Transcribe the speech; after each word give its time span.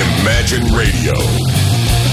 Imagine 0.00 0.64
Radio, 0.74 1.14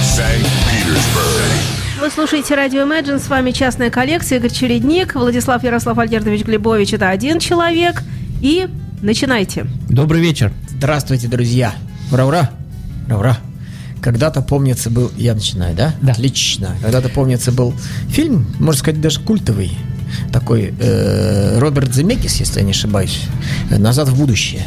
St. 0.04 0.44
Petersburg. 0.68 2.02
Вы 2.02 2.10
слушаете 2.10 2.54
радио 2.56 2.82
Imagine, 2.82 3.18
с 3.18 3.30
вами 3.30 3.52
частная 3.52 3.90
коллекция, 3.90 4.40
Игорь 4.40 4.52
Чередник, 4.52 5.16
Владислав 5.16 5.64
Ярослав 5.64 5.98
Альгердович 5.98 6.44
Глебович, 6.44 6.96
это 6.96 7.08
один 7.10 7.40
человек. 7.40 8.04
И 8.42 8.68
начинайте. 9.02 9.68
Добрый 9.88 10.22
вечер. 10.22 10.52
Здравствуйте, 10.70 11.30
друзья. 11.30 11.76
Ура-ура. 12.12 12.50
Ура-ура. 13.08 13.38
Когда-то, 14.02 14.42
помнится, 14.42 14.90
был... 14.90 15.10
Я 15.16 15.34
начинаю, 15.34 15.74
да? 15.74 15.94
Да. 16.02 16.12
Отлично. 16.12 16.76
Когда-то, 16.82 17.08
помнится, 17.08 17.54
был 17.54 17.74
фильм, 18.10 18.48
можно 18.60 18.80
сказать, 18.80 19.00
даже 19.00 19.22
культовый. 19.22 19.72
Такой 20.34 20.74
э, 20.78 21.58
Роберт 21.58 21.94
Земекис, 21.94 22.36
если 22.42 22.60
я 22.60 22.66
не 22.66 22.72
ошибаюсь. 22.72 23.22
«Назад 23.70 24.10
в 24.10 24.18
будущее». 24.18 24.66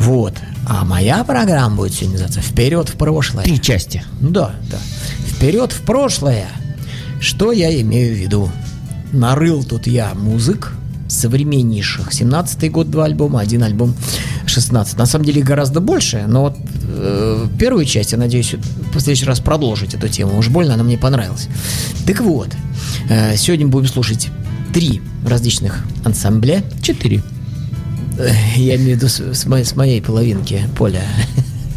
Вот. 0.00 0.34
А 0.66 0.84
моя 0.84 1.22
программа 1.24 1.76
будет 1.76 1.92
сегодня 1.92 2.12
называться 2.12 2.40
«Вперед 2.40 2.88
в 2.88 2.94
прошлое». 2.94 3.44
Три 3.44 3.60
части. 3.60 4.02
Да, 4.20 4.52
да. 4.70 4.78
Вперед 5.28 5.72
в 5.72 5.82
прошлое. 5.82 6.48
Что 7.20 7.52
я 7.52 7.80
имею 7.82 8.14
в 8.14 8.18
виду? 8.18 8.50
Нарыл 9.12 9.62
тут 9.62 9.86
я 9.86 10.14
музык 10.14 10.72
современнейших. 11.08 12.12
17-й 12.12 12.68
год 12.70 12.90
два 12.90 13.04
альбома, 13.04 13.40
один 13.40 13.62
альбом 13.62 13.94
16. 14.46 14.96
На 14.96 15.06
самом 15.06 15.24
деле 15.24 15.42
гораздо 15.42 15.80
больше, 15.80 16.24
но 16.26 16.42
вот 16.42 16.56
э, 16.82 17.46
первую 17.58 17.84
часть, 17.84 18.12
я 18.12 18.18
надеюсь, 18.18 18.54
в 18.54 19.00
следующий 19.00 19.26
раз 19.26 19.40
продолжить 19.40 19.94
эту 19.94 20.08
тему. 20.08 20.38
Уж 20.38 20.48
больно 20.48 20.74
она 20.74 20.84
мне 20.84 20.96
понравилась. 20.96 21.48
Так 22.06 22.20
вот, 22.20 22.48
э, 23.10 23.36
сегодня 23.36 23.66
будем 23.66 23.88
слушать 23.88 24.28
три 24.72 25.02
различных 25.26 25.84
ансамбля. 26.04 26.62
Четыре. 26.80 27.22
Э, 28.20 28.32
Я 28.56 28.76
имею 28.76 28.98
в 28.98 29.02
виду 29.02 29.08
с, 29.08 29.44
моей, 29.46 29.64
с 29.64 29.74
моей 29.76 30.00
половинки 30.02 30.62
поля. 30.76 31.02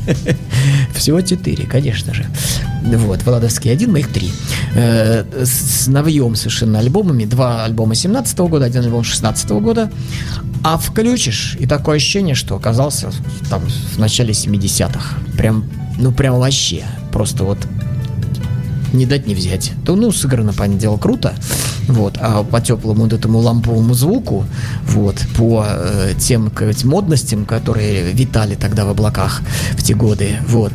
Всего 0.93 1.21
четыре, 1.21 1.65
конечно 1.65 2.13
же. 2.13 2.25
Вот, 2.83 3.23
Владовский 3.23 3.71
один, 3.71 3.91
моих 3.93 4.11
три. 4.11 4.31
Э, 4.75 5.23
С 5.45 5.87
новьем 5.87 6.35
совершенно 6.35 6.79
альбомами. 6.79 7.25
Два 7.25 7.63
альбома 7.63 7.95
17 7.95 8.37
года, 8.39 8.65
один 8.65 8.83
альбом 8.83 9.03
16 9.03 9.49
года. 9.51 9.91
А 10.63 10.77
включишь, 10.77 11.57
и 11.59 11.65
такое 11.65 11.97
ощущение, 11.97 12.35
что 12.35 12.55
оказался 12.55 13.11
там 13.49 13.61
в 13.65 13.97
начале 13.97 14.31
70-х. 14.31 15.17
Прям, 15.37 15.69
ну 15.97 16.11
прям 16.11 16.39
вообще. 16.39 16.83
Просто 17.11 17.43
вот 17.43 17.57
не 18.93 19.05
дать 19.05 19.27
не 19.27 19.35
взять. 19.35 19.71
То, 19.85 19.95
ну, 19.95 20.11
сыграно, 20.11 20.53
понятное 20.53 20.79
дело, 20.79 20.97
круто. 20.97 21.33
Вот, 21.87 22.17
а 22.21 22.43
по 22.43 22.61
теплому 22.61 23.03
вот 23.03 23.13
этому 23.13 23.39
ламповому 23.39 23.93
звуку, 23.93 24.45
вот, 24.87 25.17
по 25.35 25.65
э, 25.67 26.13
тем, 26.17 26.49
сказать, 26.53 26.85
модностям, 26.85 27.45
которые 27.45 28.13
витали 28.13 28.55
тогда 28.55 28.85
в 28.85 28.89
облаках 28.89 29.41
в 29.77 29.83
те 29.83 29.93
годы, 29.93 30.37
вот, 30.47 30.71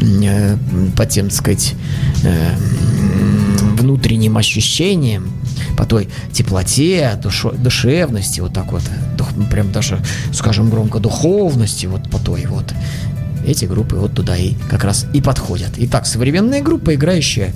э, 0.00 0.56
по 0.96 1.06
тем, 1.06 1.26
так 1.28 1.36
сказать, 1.38 1.74
э, 2.24 2.54
внутренним 3.78 4.36
ощущениям, 4.36 5.28
по 5.76 5.84
той 5.84 6.08
теплоте, 6.32 7.18
душо- 7.22 7.56
душевности, 7.56 8.40
вот 8.40 8.52
так 8.52 8.72
вот, 8.72 8.82
дух- 9.16 9.28
прям 9.50 9.70
даже, 9.70 10.00
скажем 10.32 10.70
громко, 10.70 10.98
духовности, 10.98 11.86
вот 11.86 12.10
по 12.10 12.18
той 12.18 12.46
вот, 12.46 12.74
эти 13.48 13.64
группы 13.64 13.96
вот 13.96 14.14
туда 14.14 14.36
и 14.36 14.54
как 14.68 14.84
раз 14.84 15.06
и 15.12 15.20
подходят. 15.20 15.70
Итак, 15.76 16.06
современная 16.06 16.62
группа, 16.62 16.94
играющая, 16.94 17.52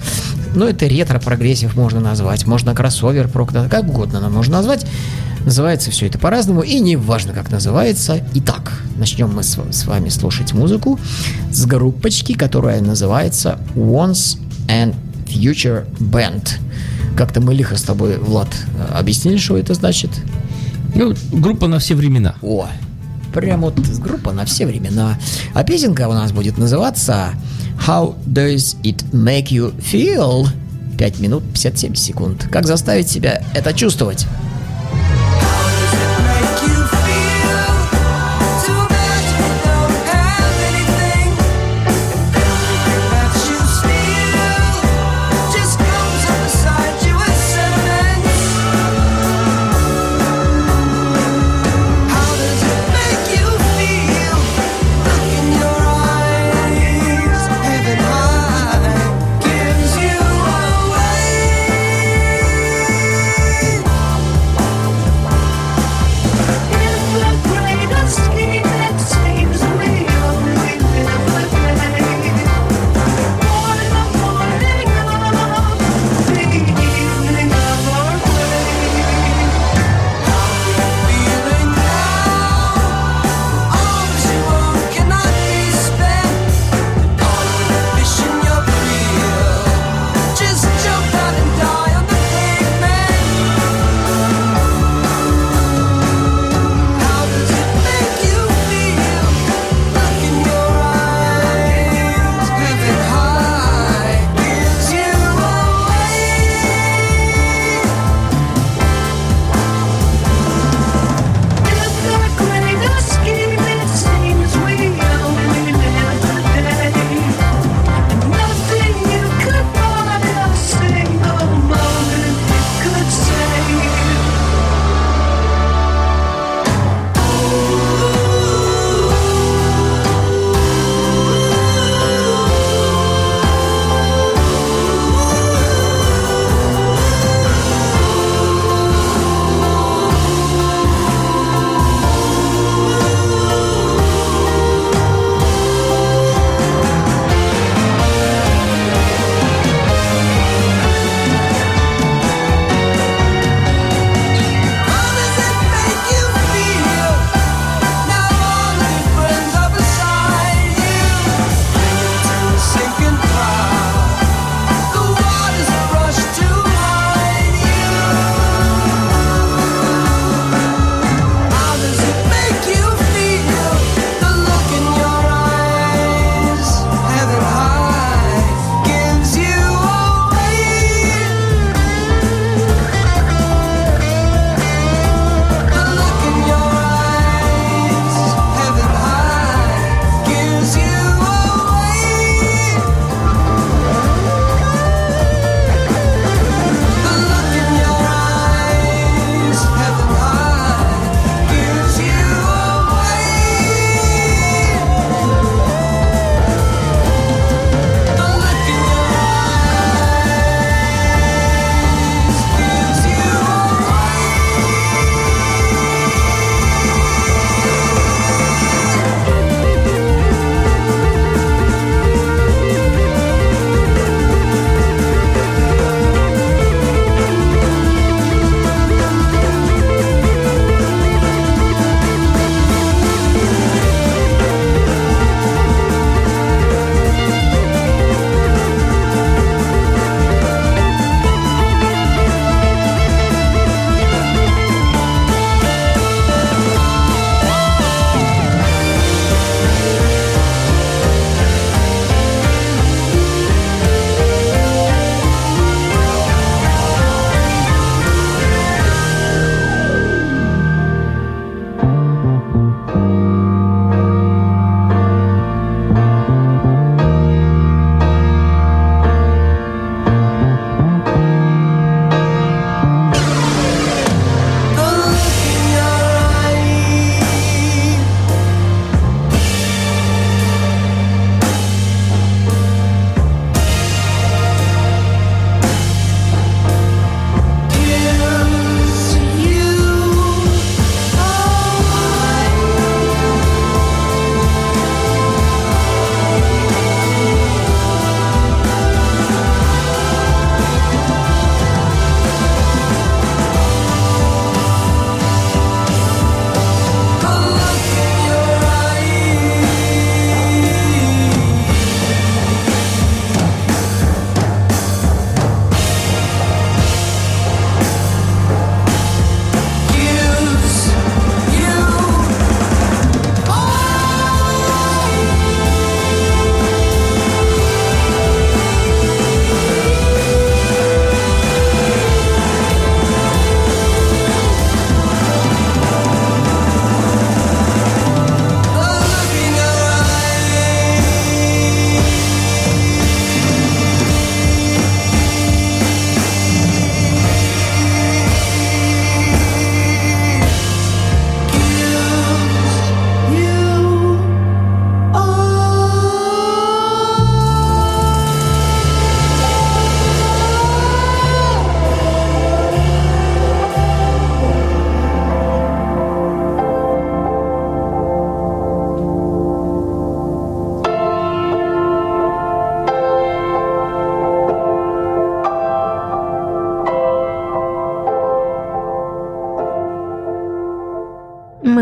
ну, 0.55 0.67
это 0.67 0.87
ретро-прогрессив 0.87 1.77
можно 1.77 2.01
назвать, 2.01 2.47
можно 2.47 2.75
кроссовер, 2.75 3.29
прог, 3.29 3.53
как 3.53 3.85
угодно 3.85 4.21
нам 4.21 4.33
можно 4.33 4.59
назвать. 4.59 4.87
Называется 5.45 5.91
все 5.91 6.07
это 6.07 6.19
по-разному, 6.19 6.63
и 6.63 6.79
не 6.79 6.97
важно, 6.97 7.33
как 7.33 7.51
называется. 7.51 8.21
Итак, 8.35 8.73
начнем 8.97 9.35
мы 9.35 9.43
с, 9.43 9.59
с 9.71 9.87
вами 9.87 10.09
слушать 10.09 10.53
музыку 10.53 11.01
с 11.51 11.67
группочки, 11.67 12.35
которая 12.35 12.81
называется 12.81 13.59
Once 13.75 14.39
and 14.69 14.95
Future 15.27 15.85
Band. 15.99 16.59
Как-то 17.17 17.41
мы 17.41 17.55
лихо 17.55 17.77
с 17.77 17.83
тобой, 17.83 18.19
Влад, 18.19 18.49
э, 18.79 18.95
объяснили, 18.95 19.37
что 19.37 19.59
это 19.59 19.75
значит? 19.75 20.11
Ну, 20.95 21.15
группа 21.33 21.67
на 21.67 21.79
все 21.79 21.95
времена. 21.95 22.37
О, 22.43 22.69
прям 23.33 23.63
вот 23.63 23.79
группа 23.99 24.33
на 24.33 24.45
все 24.45 24.67
времена. 24.67 25.19
А 25.55 25.65
песенка 25.65 26.09
у 26.09 26.13
нас 26.13 26.33
будет 26.33 26.59
называться 26.59 27.31
How 27.87 28.15
Does 28.27 28.77
It 28.83 29.05
Make 29.13 29.49
You 29.49 29.75
Feel? 29.79 30.49
5 30.99 31.21
минут 31.21 31.43
57 31.53 31.95
секунд. 31.95 32.47
Как 32.51 32.67
заставить 32.67 33.09
себя 33.09 33.43
это 33.55 33.73
чувствовать? 33.73 34.27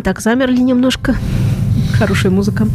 Мы 0.01 0.05
так 0.05 0.23
замерли 0.23 0.63
немножко. 0.63 1.15
Хорошая 1.99 2.33
музыка. 2.33 2.67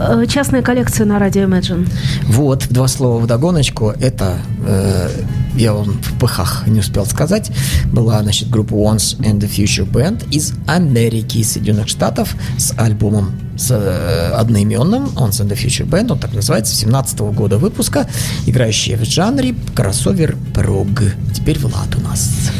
Э, 0.00 0.24
Частная 0.26 0.62
коллекция 0.62 1.04
на 1.04 1.18
радио 1.18 1.42
Imagine. 1.42 1.86
Вот, 2.26 2.68
два 2.70 2.88
слова 2.88 3.20
в 3.20 3.26
догоночку. 3.26 3.92
Это, 4.00 4.38
э, 4.66 5.10
я 5.56 5.74
вам 5.74 6.00
в 6.00 6.18
пыхах 6.18 6.66
не 6.66 6.80
успел 6.80 7.04
сказать, 7.04 7.52
была, 7.92 8.22
значит, 8.22 8.48
группа 8.48 8.72
Once 8.72 9.18
and 9.18 9.40
the 9.40 9.50
Future 9.50 9.86
Band 9.86 10.26
из 10.30 10.54
Америки, 10.66 11.36
из 11.36 11.52
Соединенных 11.52 11.88
Штатов, 11.88 12.34
с 12.56 12.72
альбомом 12.78 13.32
с 13.58 13.70
э, 13.72 14.32
одноименным 14.32 15.04
Once 15.16 15.42
and 15.42 15.50
the 15.50 15.62
Future 15.62 15.86
Band, 15.86 16.12
он 16.12 16.18
так 16.18 16.32
называется, 16.32 16.74
17 16.74 17.20
года 17.20 17.58
выпуска, 17.58 18.08
играющий 18.46 18.94
в 18.94 19.04
жанре 19.04 19.54
кроссовер 19.74 20.34
прог. 20.54 20.88
Теперь 21.34 21.58
Влад 21.58 21.94
у 21.94 22.00
нас. 22.00 22.50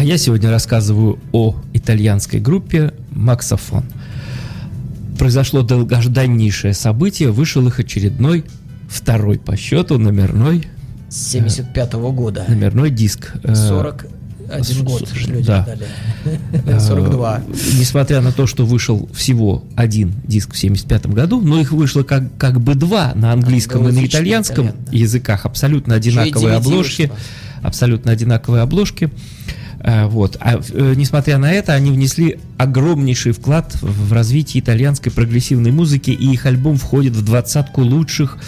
А 0.00 0.02
я 0.02 0.16
сегодня 0.16 0.50
рассказываю 0.50 1.18
о 1.32 1.56
итальянской 1.74 2.40
группе 2.40 2.94
«Максофон». 3.20 3.84
Произошло 5.18 5.62
долгожданнейшее 5.62 6.72
событие, 6.72 7.30
вышел 7.30 7.66
их 7.66 7.78
очередной, 7.78 8.44
второй 8.88 9.38
по 9.38 9.56
счету, 9.56 9.98
номерной, 9.98 10.66
С 11.10 11.32
75 11.32 11.92
года. 11.92 12.44
номерной 12.48 12.90
диск. 12.90 13.34
Э, 13.42 13.54
41 13.54 14.84
год 14.84 15.08
люди 15.14 15.46
да. 15.46 15.62
ждали. 15.62 15.86
Э, 16.66 16.80
42. 16.80 17.42
Несмотря 17.78 18.22
на 18.22 18.32
то, 18.32 18.46
что 18.46 18.64
вышел 18.64 19.10
всего 19.12 19.62
один 19.76 20.14
диск 20.24 20.54
в 20.54 20.58
75 20.58 21.06
году, 21.08 21.42
но 21.42 21.60
их 21.60 21.72
вышло 21.72 22.02
как, 22.02 22.34
как 22.38 22.58
бы 22.58 22.74
два 22.74 23.12
на 23.14 23.32
английском 23.32 23.86
и 23.88 23.92
на 23.92 24.06
итальянском 24.06 24.68
итальян, 24.68 24.84
да. 24.86 24.96
языках. 24.96 25.44
Абсолютно 25.44 25.94
одинаковые 25.94 26.56
обложки. 26.56 27.02
вышло. 27.02 27.16
Абсолютно 27.62 28.12
одинаковые 28.12 28.62
обложки. 28.62 29.10
Э, 29.80 30.06
Вот. 30.06 30.36
А 30.40 30.56
э, 30.56 30.94
несмотря 30.96 31.38
на 31.38 31.50
это, 31.52 31.72
они 31.72 31.90
внесли 31.90 32.38
огромнейший 32.58 33.32
вклад 33.32 33.74
в 33.80 34.12
развитие 34.12 34.62
итальянской 34.62 35.10
прогрессивной 35.10 35.72
музыки, 35.72 36.10
и 36.10 36.32
их 36.32 36.46
альбом 36.46 36.76
входит 36.76 37.14
в 37.14 37.24
двадцатку 37.24 37.82
лучших 37.82 38.38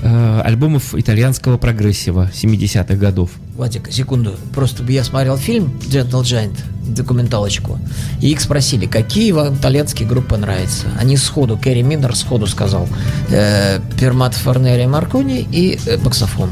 э, 0.00 0.40
альбомов 0.44 0.94
итальянского 0.94 1.56
прогрессива 1.56 2.30
70-х 2.32 2.94
годов. 2.94 3.30
Владик, 3.56 3.90
секунду. 3.90 4.34
Просто 4.54 4.84
я 4.84 5.02
смотрел 5.04 5.36
фильм 5.36 5.72
Gentle 5.80 6.22
Giant, 6.22 6.56
документалочку, 6.86 7.78
и 8.20 8.30
их 8.30 8.40
спросили, 8.40 8.86
какие 8.86 9.32
вам 9.32 9.54
итальянские 9.54 10.08
группы 10.08 10.36
нравятся. 10.36 10.86
Они 10.98 11.16
сходу, 11.16 11.56
Кэрри 11.56 11.82
Миннер 11.82 12.14
сходу 12.14 12.46
сказал, 12.46 12.88
э, 13.30 13.80
Пермат 13.98 14.34
Форнери 14.34 14.86
Маркони 14.86 15.46
и 15.50 15.78
э, 15.86 15.98
Максофон. 15.98 16.50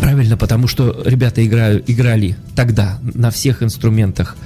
Правильно, 0.00 0.36
потому 0.36 0.66
что 0.66 1.02
ребята 1.04 1.44
играю, 1.46 1.82
играли 1.86 2.36
тогда 2.56 2.98
на 3.02 3.30
всех 3.30 3.62
инструментах, 3.62 4.36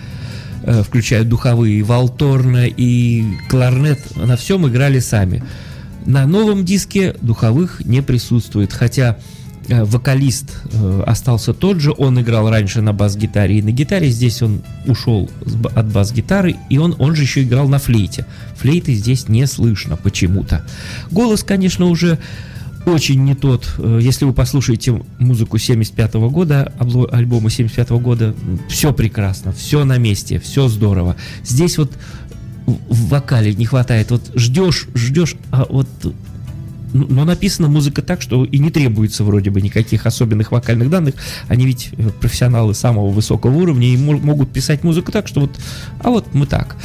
э, 0.64 0.82
включая 0.82 1.23
духовые, 1.23 1.82
валторна 1.84 2.66
и 2.66 3.25
кларнет, 3.49 4.00
на 4.16 4.37
всем 4.37 4.66
играли 4.68 4.99
сами. 4.99 5.44
На 6.06 6.26
новом 6.26 6.64
диске 6.64 7.14
духовых 7.23 7.82
не 7.84 8.02
присутствует, 8.02 8.73
хотя 8.73 9.16
э, 9.68 9.84
вокалист 9.84 10.61
э, 10.73 11.02
остался 11.06 11.54
тот 11.54 11.80
же, 11.80 11.94
он 11.96 12.20
играл 12.20 12.50
раньше 12.50 12.82
на 12.82 12.92
бас-гитаре 12.92 13.58
и 13.58 13.62
на 13.62 13.70
гитаре, 13.70 14.11
здесь 14.11 14.42
он 14.42 14.62
ушел 14.87 15.30
от 15.75 15.87
бас-гитары, 15.87 16.56
и 16.68 16.78
он, 16.78 16.96
он 16.99 17.14
же 17.14 17.23
еще 17.23 17.44
играл 17.44 17.68
на 17.68 17.78
флейте. 17.78 18.26
Флейты 18.56 18.92
здесь 18.94 19.28
не 19.28 19.46
слышно 19.46 19.96
почему-то. 19.96 20.66
Голос, 21.12 21.44
конечно, 21.44 21.87
уже 21.87 22.18
очень 22.86 23.24
не 23.24 23.34
тот. 23.34 23.66
Э, 23.78 23.98
Если 24.02 24.24
вы 24.24 24.32
послушаете 24.32 25.02
музыку 25.18 25.58
75 25.58 26.14
года, 26.30 26.72
обло- 26.78 27.08
альбома 27.10 27.50
75 27.50 27.90
года, 28.00 28.34
все 28.68 28.92
прекрасно, 28.92 29.52
все 29.52 29.84
на 29.84 29.98
месте, 29.98 30.38
все 30.38 30.68
здорово. 30.68 31.16
Здесь 31.44 31.78
вот 31.78 31.92
в 32.66 33.08
вокале 33.08 33.54
не 33.54 33.66
хватает. 33.66 34.10
Вот 34.10 34.30
ждешь, 34.34 34.88
ждешь, 34.94 35.36
а 35.50 35.66
вот 35.68 35.88
ну, 36.92 37.06
но 37.10 37.24
написана 37.24 37.68
музыка 37.68 38.02
так, 38.02 38.22
что 38.22 38.44
и 38.44 38.58
не 38.58 38.70
требуется 38.70 39.24
вроде 39.24 39.50
бы 39.50 39.60
никаких 39.60 40.06
особенных 40.06 40.52
вокальных 40.52 40.90
данных. 40.90 41.14
Они 41.48 41.66
ведь 41.66 41.90
э, 41.92 42.10
профессионалы 42.20 42.72
самого 42.74 43.10
высокого 43.10 43.54
уровня 43.56 43.88
и 43.88 43.96
мо- 43.96 44.16
могут 44.18 44.52
писать 44.52 44.84
музыку 44.84 45.10
так, 45.10 45.26
что 45.26 45.40
вот, 45.40 45.50
а 46.00 46.10
вот 46.10 46.32
мы 46.34 46.46
так. 46.46 46.76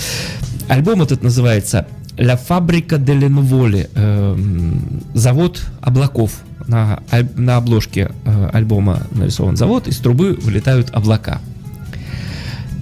Альбом 0.67 1.01
этот 1.03 1.21
называется 1.23 1.87
«La 2.19 2.35
Fabrica 2.35 2.97
delle 2.97 3.29
Nuvole», 3.29 3.89
эм, 3.95 5.01
«Завод 5.13 5.61
облаков». 5.81 6.41
На, 6.67 7.01
на 7.35 7.57
обложке 7.57 8.11
э, 8.25 8.49
альбома 8.53 9.01
нарисован 9.11 9.55
завод, 9.55 9.87
из 9.87 9.97
трубы 9.97 10.33
вылетают 10.33 10.91
облака. 10.91 11.41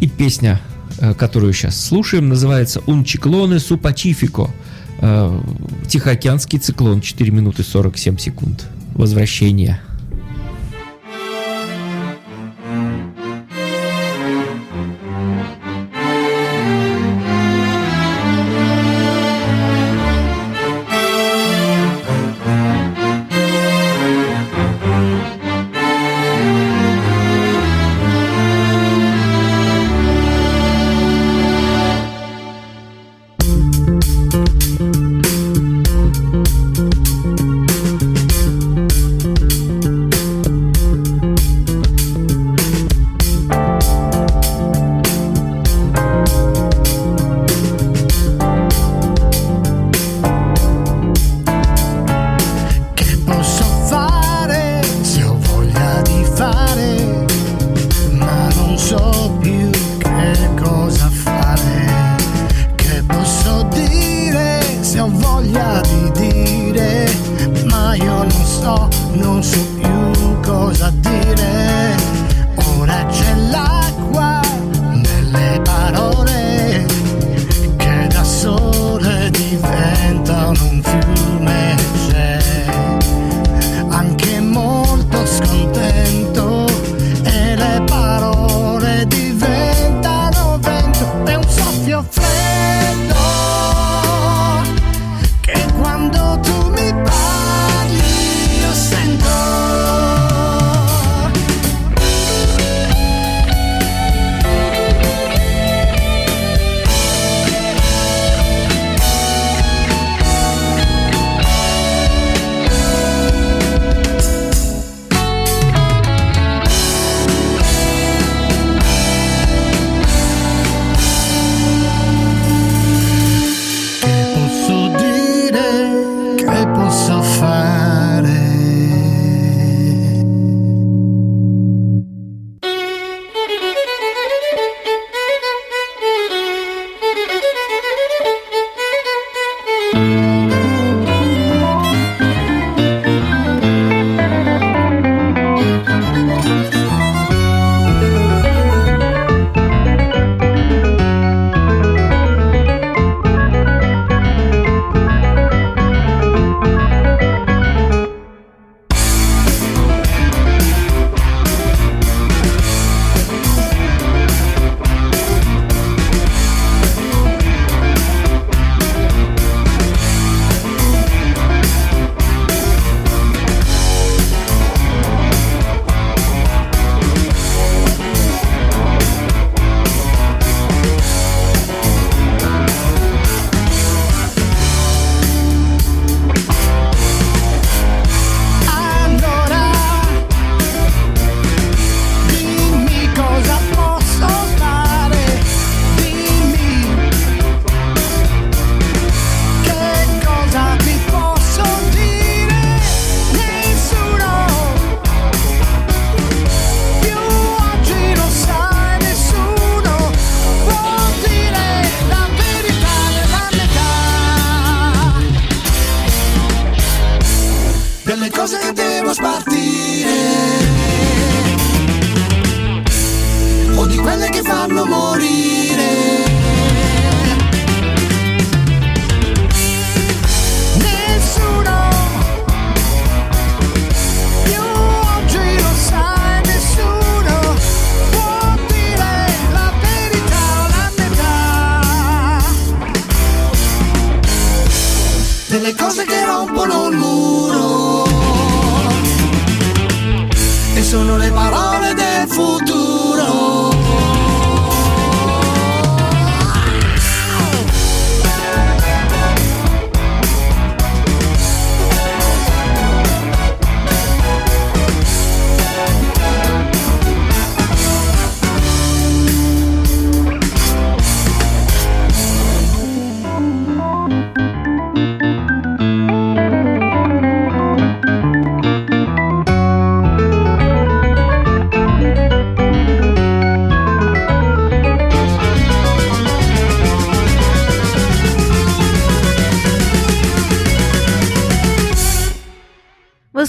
И 0.01 0.08
песня, 0.08 0.60
э, 0.98 1.13
которую 1.13 1.53
сейчас 1.53 1.79
слушаем, 1.79 2.27
называется 2.27 2.82
«Un 2.88 3.03
ciclone 3.03 3.60
su 3.60 3.79
Pacifico». 3.79 4.50
Э, 5.00 5.39
Тихоокеанский 5.88 6.58
циклон, 6.58 7.00
4 7.00 7.32
минуты 7.32 7.63
47 7.63 8.17
секунд. 8.17 8.65
Возвращение. 8.96 9.79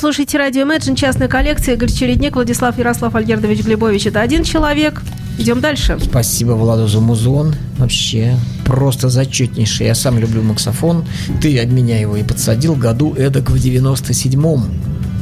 Слушаете 0.08 0.38
радио 0.38 0.62
Imagine, 0.62 0.96
частная 0.96 1.28
коллекция, 1.28 1.74
Игорь 1.74 1.92
Чередник, 1.92 2.34
Владислав 2.34 2.78
Ярослав 2.78 3.14
Альгердович 3.14 3.62
Глебович. 3.62 4.06
Это 4.06 4.22
один 4.22 4.42
человек. 4.42 5.02
Идем 5.36 5.60
дальше. 5.60 5.98
Спасибо 6.02 6.52
Владу 6.52 6.88
за 6.88 7.00
музон. 7.00 7.54
Вообще, 7.76 8.34
просто 8.64 9.10
зачетнейший. 9.10 9.84
Я 9.84 9.94
сам 9.94 10.18
люблю 10.18 10.42
максофон. 10.42 11.04
Ты 11.42 11.58
от 11.60 11.68
меня 11.68 12.00
его 12.00 12.16
и 12.16 12.22
подсадил 12.22 12.74
году 12.74 13.12
эдак 13.12 13.50
в 13.50 13.56
97-м. 13.56 14.80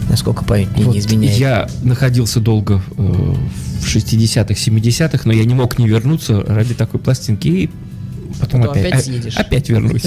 Насколько 0.09 0.45
память 0.45 0.71
мне 0.71 0.83
не 0.83 0.85
Вот 0.85 0.97
изменяет. 0.97 1.37
я 1.37 1.69
находился 1.83 2.39
долго 2.39 2.81
э, 2.97 3.03
в 3.81 3.87
60-х, 3.93 4.55
70-х, 4.55 5.23
но 5.25 5.33
я 5.33 5.45
не 5.45 5.55
мог 5.55 5.81
не 5.81 5.89
вернуться 5.89 6.43
ради 6.47 6.75
такой 6.75 7.01
пластинки. 7.01 7.49
И 7.49 7.71
потом, 8.47 8.63
Потом 8.63 8.79
опять, 8.79 8.93
опять 8.93 9.05
съедешь. 9.05 9.37
опять 9.37 9.69
вернусь. 9.69 10.05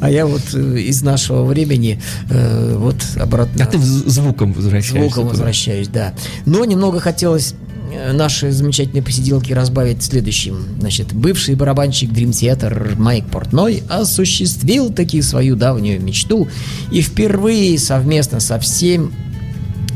А 0.00 0.10
я 0.10 0.26
вот 0.26 0.42
э, 0.54 0.78
из 0.80 1.02
нашего 1.02 1.44
времени 1.44 2.00
э, 2.30 2.76
вот 2.78 2.96
обратно 3.16 3.64
А 3.64 3.66
ты 3.66 3.78
звуком 3.78 4.52
возвращаешься. 4.52 5.10
звуком 5.10 5.28
возвращаюсь, 5.28 5.88
да. 5.88 6.14
Но 6.46 6.64
немного 6.64 7.00
хотелось 7.00 7.54
э, 7.92 8.12
наши 8.12 8.50
замечательные 8.52 9.02
посиделки 9.02 9.52
разбавить 9.52 10.02
следующим. 10.02 10.64
Значит, 10.80 11.12
бывший 11.12 11.54
барабанщик 11.54 12.10
Dream 12.10 12.30
Theater 12.30 12.96
Майк 12.98 13.26
Портной 13.26 13.82
осуществил 13.88 14.92
таки 14.92 15.22
свою 15.22 15.56
давнюю 15.56 16.00
мечту 16.02 16.48
и 16.90 17.00
впервые 17.02 17.78
совместно 17.78 18.40
со 18.40 18.58
всем 18.58 19.12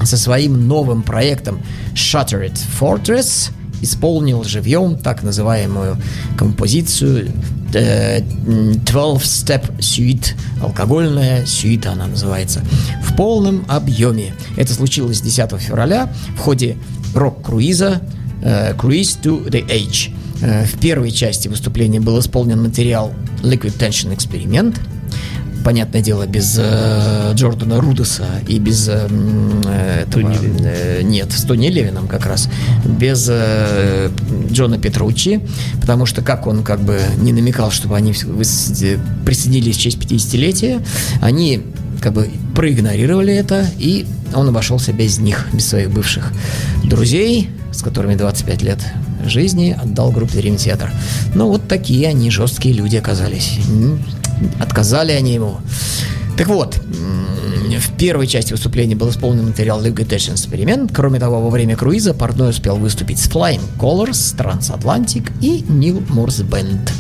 со 0.05 0.17
своим 0.19 0.69
новым 0.69 1.03
проектом 1.03 1.63
Shattered 1.95 2.57
Fortress 2.79 3.51
исполнил 3.83 4.45
живьем 4.45 4.97
так 4.97 5.23
называемую 5.23 5.97
композицию 6.37 7.31
э, 7.75 8.21
12-step 8.21 9.79
suite, 9.79 10.35
алкогольная 10.63 11.45
сюита 11.47 11.93
она 11.93 12.07
называется, 12.07 12.63
в 13.03 13.17
полном 13.17 13.65
объеме. 13.69 14.35
Это 14.57 14.73
случилось 14.73 15.21
10 15.21 15.53
февраля 15.61 16.13
в 16.37 16.39
ходе 16.39 16.77
рок-круиза 17.15 18.01
э, 18.43 18.73
Cruise 18.75 19.21
to 19.23 19.49
the 19.49 19.67
Age. 19.69 20.15
Э, 20.43 20.65
В 20.65 20.79
первой 20.79 21.11
части 21.11 21.49
выступления 21.49 22.01
был 22.01 22.19
исполнен 22.21 22.63
материал 22.63 23.13
Liquid 23.43 23.77
Tension 23.79 24.15
Experiment, 24.17 24.77
понятное 25.67 26.01
дело, 26.01 26.29
без 26.29 26.57
э, 26.61 27.33
Джордана 27.35 27.81
Рудоса 27.81 28.25
и 28.47 28.61
без 28.61 28.89
э, 28.89 29.09
этого, 30.03 30.33
э, 30.61 31.03
нет, 31.03 31.33
с 31.33 31.43
Тони 31.43 31.71
Левином 31.71 32.07
как 32.07 32.25
раз, 32.25 32.49
без 32.85 33.27
э, 33.29 34.09
Джона 34.49 34.79
Петруччи, 34.79 35.41
потому 35.81 36.07
что 36.07 36.23
как 36.23 36.47
он 36.47 36.63
как 36.63 36.83
бы 36.83 37.01
не 37.19 37.33
намекал, 37.33 37.73
чтобы 37.73 37.97
они 37.97 38.13
присоединились 38.13 39.77
в 39.77 39.81
честь 39.81 39.99
50-летия, 39.99 40.87
они 41.21 41.65
как 42.01 42.13
бы 42.13 42.31
проигнорировали 42.55 43.35
это, 43.35 43.67
и 43.77 44.07
он 44.37 44.49
обошелся 44.49 44.93
без 44.93 45.19
них, 45.19 45.49
без 45.53 45.67
своих 45.67 45.91
бывших 45.91 46.33
друзей, 46.85 47.51
с 47.73 47.83
которыми 47.83 48.15
25 48.15 48.63
лет 48.63 48.79
жизни 49.27 49.77
отдал 49.77 50.13
группе 50.13 50.39
Dream 50.39 50.57
Theater. 50.57 50.91
Ну, 51.35 51.49
вот 51.49 51.67
такие 51.67 52.09
они 52.09 52.31
жесткие 52.31 52.75
люди 52.75 52.97
оказались. 52.97 53.59
Отказали 54.61 55.13
они 55.13 55.35
ему. 55.35 55.59
Так 56.37 56.49
вот, 56.49 56.79
в 56.79 57.97
первой 57.97 58.27
части 58.27 58.53
выступления 58.53 58.95
был 58.95 59.11
исполнен 59.11 59.47
материал 59.47 59.83
Liquid 59.83 60.07
Tension 60.07 60.35
Experiment. 60.35 60.91
Кроме 60.93 61.19
того, 61.19 61.41
во 61.41 61.51
время 61.51 61.77
круиза 61.77 62.15
Портной 62.15 62.51
успел 62.51 62.77
выступить 62.77 63.19
с 63.19 63.29
Flying 63.29 63.63
Colors, 63.79 64.37
Transatlantic 64.37 65.33
и 65.41 65.63
Neil 65.69 66.07
Morse 66.09 66.45
Band. 66.45 66.91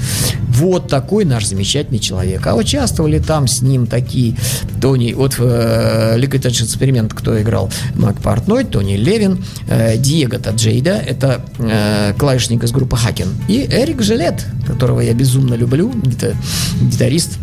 Вот 0.57 0.89
такой 0.89 1.25
наш 1.27 1.45
замечательный 1.47 1.99
человек. 1.99 2.47
А 2.47 2.55
участвовали 2.55 3.19
там 3.19 3.47
с 3.47 3.61
ним 3.61 3.87
такие 3.87 4.37
Тони, 4.81 5.13
вот 5.13 5.37
э, 5.39 6.17
Liquid 6.19 6.43
Experiment 6.43 7.13
кто 7.15 7.41
играл? 7.41 7.71
Мак 7.95 8.21
Портной, 8.23 8.65
Тони 8.65 8.97
Левин, 8.97 9.45
э, 9.69 9.99
Диего 9.99 10.39
Таджейда, 10.39 10.93
это 10.93 11.45
э, 11.59 12.15
клавишник 12.19 12.65
из 12.65 12.73
группы 12.73 12.97
Хакен, 12.97 13.29
и 13.49 13.67
Эрик 13.71 14.01
Жилет, 14.03 14.47
которого 14.67 15.01
я 15.01 15.13
безумно 15.13 15.55
люблю, 15.55 15.91
гита- 15.91 16.35
гитарист 16.81 17.39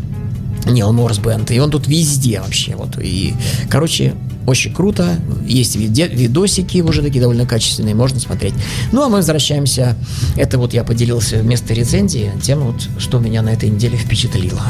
Нил 0.66 0.92
Морс 0.92 1.20
Бенд. 1.20 1.52
И 1.52 1.60
он 1.60 1.70
тут 1.70 1.88
везде 1.88 2.40
вообще. 2.42 2.76
Вот. 2.76 2.98
И, 3.00 3.34
короче, 3.70 4.14
очень 4.46 4.74
круто. 4.74 5.18
Есть 5.46 5.76
видосики 5.76 6.82
уже 6.82 7.02
такие 7.02 7.22
довольно 7.22 7.46
качественные, 7.46 7.96
можно 7.96 8.20
смотреть. 8.20 8.54
Ну, 8.92 9.04
а 9.04 9.10
мы 9.10 9.18
возвращаемся. 9.18 9.96
Это 10.36 10.58
вот 10.58 10.74
я 10.74 10.84
поделился 10.84 11.38
вместо 11.38 11.74
рецензии 11.74 12.32
тем, 12.42 12.60
вот, 12.60 12.88
что 12.98 13.20
меня 13.20 13.42
на 13.42 13.50
этой 13.50 13.70
неделе 13.70 13.98
впечатлило. 13.98 14.62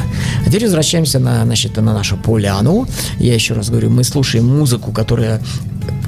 А 0.44 0.48
теперь 0.48 0.64
возвращаемся 0.64 1.18
на, 1.18 1.44
значит, 1.44 1.76
на 1.76 1.92
нашу 1.92 2.16
поляну. 2.16 2.86
Я 3.18 3.34
еще 3.34 3.54
раз 3.54 3.70
говорю, 3.70 3.90
мы 3.90 4.04
слушаем 4.04 4.46
музыку, 4.46 4.92
которая 4.92 5.40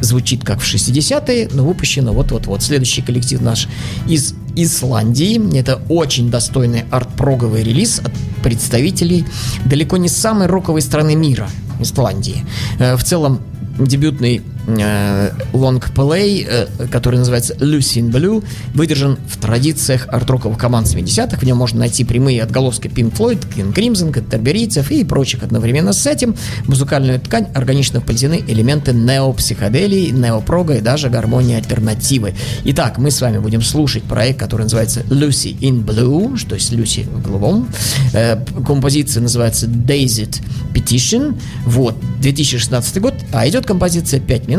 звучит 0.01 0.45
как 0.45 0.61
в 0.61 0.75
60-е, 0.75 1.51
но 1.53 1.67
выпущена 1.67 2.13
вот-вот-вот. 2.13 2.63
Следующий 2.63 3.03
коллектив 3.03 3.41
наш 3.41 3.69
из 4.09 4.35
Исландии. 4.55 5.59
Это 5.59 5.81
очень 5.89 6.31
достойный 6.31 6.85
арт-проговый 6.91 7.63
релиз 7.63 8.01
от 8.01 8.13
представителей 8.43 9.25
далеко 9.65 9.97
не 9.97 10.09
самой 10.09 10.47
роковой 10.47 10.83
страны 10.83 11.15
мира, 11.15 11.49
Исландии. 11.81 12.45
Э, 12.79 12.97
В 12.97 13.05
целом, 13.05 13.41
дебютный 13.85 14.43
лонгплей, 14.67 16.47
э, 16.49 16.67
который 16.91 17.19
называется 17.19 17.55
Lucy 17.55 18.01
in 18.01 18.11
Blue, 18.11 18.45
выдержан 18.75 19.17
в 19.29 19.39
традициях 19.39 20.09
арт-роковых 20.09 20.59
команд 20.59 20.89
70-х. 20.89 21.39
В 21.39 21.43
нем 21.45 21.57
можно 21.57 21.81
найти 21.81 22.05
прямые 22.05 22.43
отголоски 22.43 22.89
Pink 22.89 23.13
Floyd, 23.17 23.45
King 23.55 23.73
Crimson, 23.73 24.13
Каттерберийцев 24.13 24.91
и 24.91 25.05
прочих. 25.05 25.43
Одновременно 25.43 25.93
с 25.93 26.07
этим 26.07 26.35
музыкальную 26.67 27.21
ткань 27.21 27.47
органично 27.55 28.01
вплетены 28.01 28.43
элементы 28.47 28.93
неопсиходелии, 28.93 30.11
неопрога 30.11 30.75
и 30.75 30.81
даже 30.81 31.11
гармонии 31.11 31.57
альтернативы. 31.57 32.35
Итак, 32.65 32.99
мы 32.99 33.11
с 33.11 33.21
вами 33.21 33.39
будем 33.39 33.63
слушать 33.63 34.03
проект, 34.03 34.41
который 34.41 34.63
называется 34.63 35.01
Lucy 35.03 35.57
in 35.61 35.85
Blue, 35.85 36.37
что 36.37 36.57
есть 36.57 36.73
Люси 36.73 37.07
в 37.11 37.23
голубом. 37.23 37.69
Э, 38.13 38.45
композиция 38.67 39.23
называется 39.23 39.67
Dazed 39.67 40.43
Petition. 40.75 41.39
Вот, 41.65 41.95
2016 42.21 43.01
год, 43.01 43.15
а 43.33 43.49
идет 43.49 43.67
композиция 43.67 44.21
5 44.21 44.49
минут 44.49 44.56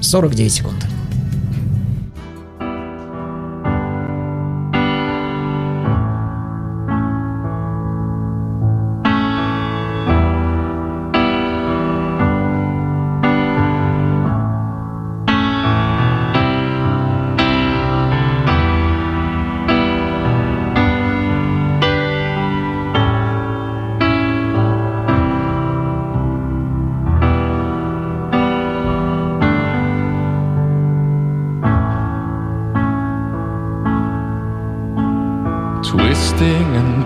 49 0.00 0.50
секунд. 0.50 0.86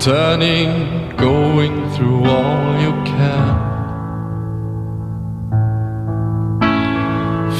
returning, 0.06 1.16
going 1.16 1.90
through 1.92 2.24
all 2.24 2.78
you 2.78 2.92
can. 3.04 3.54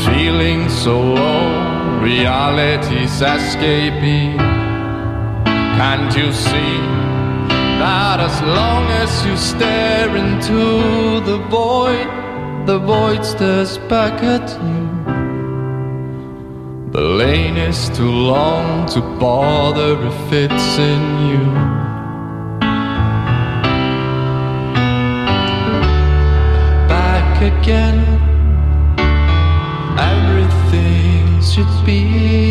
Feeling 0.04 0.68
so 0.68 1.00
low, 1.00 2.00
reality's 2.02 3.22
escaping. 3.22 4.36
Can't 5.78 6.14
you 6.14 6.30
see 6.32 6.76
that 7.80 8.20
as 8.20 8.42
long 8.42 8.84
as 9.02 9.24
you 9.24 9.38
stare 9.38 10.14
into 10.14 11.20
the 11.20 11.38
void, 11.48 12.06
the 12.66 12.78
void 12.78 13.24
stares 13.24 13.78
back 13.88 14.22
at 14.22 14.50
you? 14.68 14.84
The 16.92 17.00
lane 17.00 17.56
is 17.56 17.88
too 17.88 18.10
long 18.10 18.86
to 18.88 19.00
bother 19.18 19.96
if 20.06 20.32
it's 20.32 20.78
in 20.78 21.28
you. 21.28 21.73
be. 31.84 32.43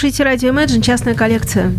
Слушаете 0.00 0.24
радио 0.24 0.48
Imagine, 0.48 0.80
частная 0.80 1.12
коллекция. 1.12 1.70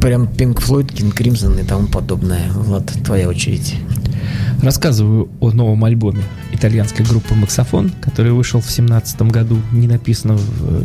Прям 0.00 0.22
Pink 0.22 0.54
Floyd, 0.54 0.86
King 0.86 1.14
Crimson 1.14 1.60
и 1.62 1.66
тому 1.66 1.86
подобное. 1.86 2.50
Влад, 2.50 2.86
твоя 3.04 3.28
очередь. 3.28 3.74
Рассказываю 4.62 5.28
о 5.40 5.50
новом 5.50 5.84
альбоме 5.84 6.22
итальянской 6.54 7.04
группы 7.04 7.34
Максофон, 7.34 7.92
который 8.00 8.32
вышел 8.32 8.62
в 8.62 8.70
семнадцатом 8.70 9.28
году. 9.28 9.58
Не 9.70 9.86
написано, 9.86 10.38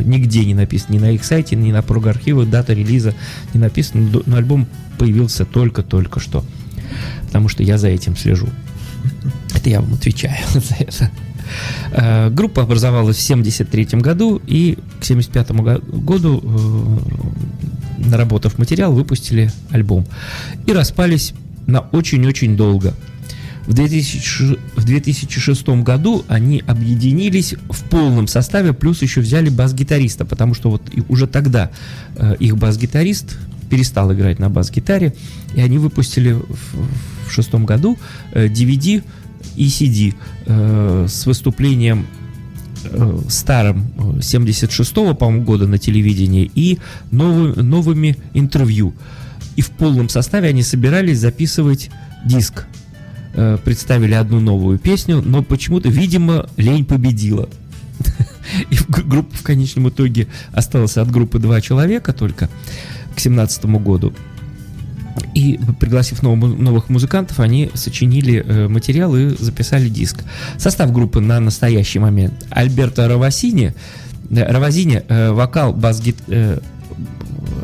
нигде 0.04 0.44
не 0.44 0.52
написано, 0.52 0.92
ни 0.96 0.98
на 0.98 1.12
их 1.12 1.24
сайте, 1.24 1.56
ни 1.56 1.72
на 1.72 1.80
прогархивах, 1.80 2.50
дата 2.50 2.74
релиза 2.74 3.14
не 3.54 3.60
написано, 3.60 4.06
но- 4.12 4.22
но 4.26 4.36
альбом 4.36 4.66
появился 4.98 5.46
только-только 5.46 6.20
что. 6.20 6.44
Потому 7.28 7.48
что 7.48 7.62
я 7.62 7.78
за 7.78 7.88
этим 7.88 8.14
слежу. 8.14 8.48
Это 9.54 9.70
я 9.70 9.80
вам 9.80 9.94
отвечаю 9.94 10.36
за 10.52 10.74
это. 10.80 11.10
Э, 11.92 12.30
Группа 12.30 12.62
образовалась 12.62 13.16
в 13.16 13.20
73 13.20 14.00
году 14.00 14.40
и 14.46 14.78
к 15.00 15.04
75 15.04 15.50
го- 15.62 15.80
году, 15.98 16.40
э, 16.42 18.08
наработав 18.08 18.58
материал, 18.58 18.92
выпустили 18.92 19.50
альбом. 19.70 20.06
И 20.66 20.72
распались 20.72 21.34
на 21.66 21.80
очень-очень 21.80 22.56
долго. 22.56 22.94
В 23.66 23.74
2006, 23.74 24.58
в 24.74 24.84
2006 24.84 25.82
году 25.84 26.24
они 26.26 26.64
объединились 26.66 27.54
в 27.70 27.84
полном 27.84 28.26
составе, 28.26 28.72
плюс 28.72 29.02
еще 29.02 29.20
взяли 29.20 29.50
бас-гитариста, 29.50 30.24
потому 30.24 30.54
что 30.54 30.70
вот 30.70 30.82
уже 31.08 31.28
тогда 31.28 31.70
э, 32.16 32.34
их 32.40 32.56
бас-гитарист 32.56 33.38
перестал 33.70 34.12
играть 34.12 34.38
на 34.40 34.50
бас-гитаре, 34.50 35.14
и 35.54 35.60
они 35.60 35.78
выпустили 35.78 36.32
в, 36.32 36.46
в 37.28 37.30
шестом 37.32 37.64
году 37.64 37.98
э, 38.32 38.48
DVD 38.48 39.02
и 39.56 39.66
CD 39.66 40.14
э, 40.46 41.06
с 41.08 41.26
выступлением 41.26 42.06
э, 42.84 43.18
старым 43.28 43.86
э, 43.96 44.00
76-го, 44.18 45.14
по-моему, 45.14 45.44
года 45.44 45.66
на 45.66 45.78
телевидении 45.78 46.50
и 46.54 46.78
новы- 47.10 47.60
новыми 47.62 48.16
интервью. 48.34 48.94
И 49.56 49.60
в 49.62 49.70
полном 49.70 50.08
составе 50.08 50.48
они 50.48 50.62
собирались 50.62 51.18
записывать 51.18 51.90
диск. 52.24 52.66
Э, 53.34 53.58
Представили 53.62 54.14
одну 54.14 54.40
новую 54.40 54.78
песню, 54.78 55.22
но 55.24 55.42
почему-то, 55.42 55.88
видимо, 55.88 56.48
лень 56.56 56.84
победила. 56.84 57.48
И 58.70 58.76
группа 58.88 59.34
в 59.36 59.42
конечном 59.42 59.88
итоге 59.88 60.26
осталась 60.52 60.96
от 60.96 61.10
группы 61.10 61.38
два 61.38 61.60
человека 61.60 62.12
только 62.12 62.48
к 63.14 63.20
17 63.20 63.64
году. 63.66 64.12
И 65.34 65.58
пригласив 65.80 66.22
новых 66.22 66.88
музыкантов, 66.88 67.40
они 67.40 67.70
сочинили 67.74 68.44
э, 68.46 68.68
материал 68.68 69.14
и 69.16 69.28
записали 69.28 69.88
диск. 69.88 70.22
Состав 70.58 70.92
группы 70.92 71.20
на 71.20 71.40
настоящий 71.40 71.98
момент. 71.98 72.34
Альберто 72.50 73.08
Равасини, 73.08 73.74
Равазини, 74.30 75.02
э, 75.08 75.30
вокал, 75.30 75.72
бас-гит... 75.72 76.16
э, 76.28 76.58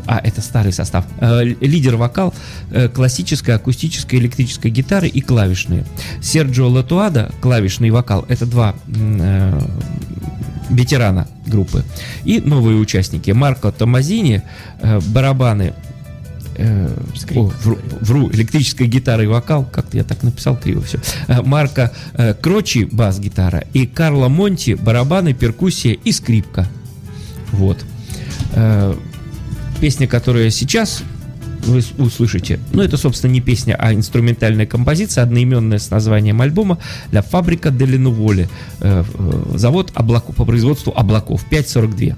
а, 0.05 0.19
это 0.23 0.41
старый 0.41 0.73
состав. 0.73 1.05
Лидер 1.61 1.95
вокал, 1.95 2.33
классическая, 2.93 3.55
акустическая, 3.55 4.19
электрическая 4.19 4.71
гитары 4.71 5.07
и 5.07 5.21
клавишные. 5.21 5.85
Серджио 6.21 6.67
Латуада, 6.67 7.31
клавишный 7.41 7.91
вокал, 7.91 8.25
это 8.27 8.45
два 8.47 8.75
ветерана 10.69 11.27
группы. 11.45 11.83
И 12.23 12.39
новые 12.39 12.77
участники. 12.77 13.31
Марко 13.31 13.71
Томазини, 13.71 14.41
барабаны, 15.07 15.73
э, 16.59 16.89
Скрипка, 17.15 17.39
о, 17.39 17.51
вру, 17.63 17.77
вру, 18.01 18.31
электрическая 18.31 18.87
гитара 18.87 19.23
и 19.23 19.27
вокал, 19.27 19.65
как-то 19.65 19.97
я 19.97 20.03
так 20.03 20.23
написал 20.23 20.57
криво 20.57 20.81
все. 20.81 20.99
Марка 21.43 21.91
э, 22.13 22.33
Крочи, 22.33 22.87
бас-гитара, 22.91 23.63
и 23.73 23.85
Карло 23.85 24.27
Монти, 24.27 24.73
барабаны, 24.73 25.33
перкуссия 25.33 25.93
и 25.93 26.11
скрипка. 26.11 26.67
Вот. 27.51 27.83
Э, 28.53 28.95
Песня, 29.79 30.07
которая 30.07 30.49
сейчас 30.49 31.03
вы 31.65 31.81
услышите, 31.97 32.59
ну 32.73 32.81
это, 32.81 32.97
собственно, 32.97 33.31
не 33.31 33.41
песня, 33.41 33.75
а 33.77 33.93
инструментальная 33.93 34.65
композиция, 34.65 35.23
одноименная 35.23 35.77
с 35.77 35.89
названием 35.89 36.41
альбома 36.41 36.79
«La 37.11 37.23
Fabrica 37.23 37.69
delle 37.69 37.97
Nuvole», 37.97 38.49
э, 38.81 39.03
э, 39.07 39.57
завод 39.57 39.91
облаков, 39.93 40.35
по 40.35 40.45
производству 40.45 40.93
облаков, 40.95 41.45
542. 41.49 42.17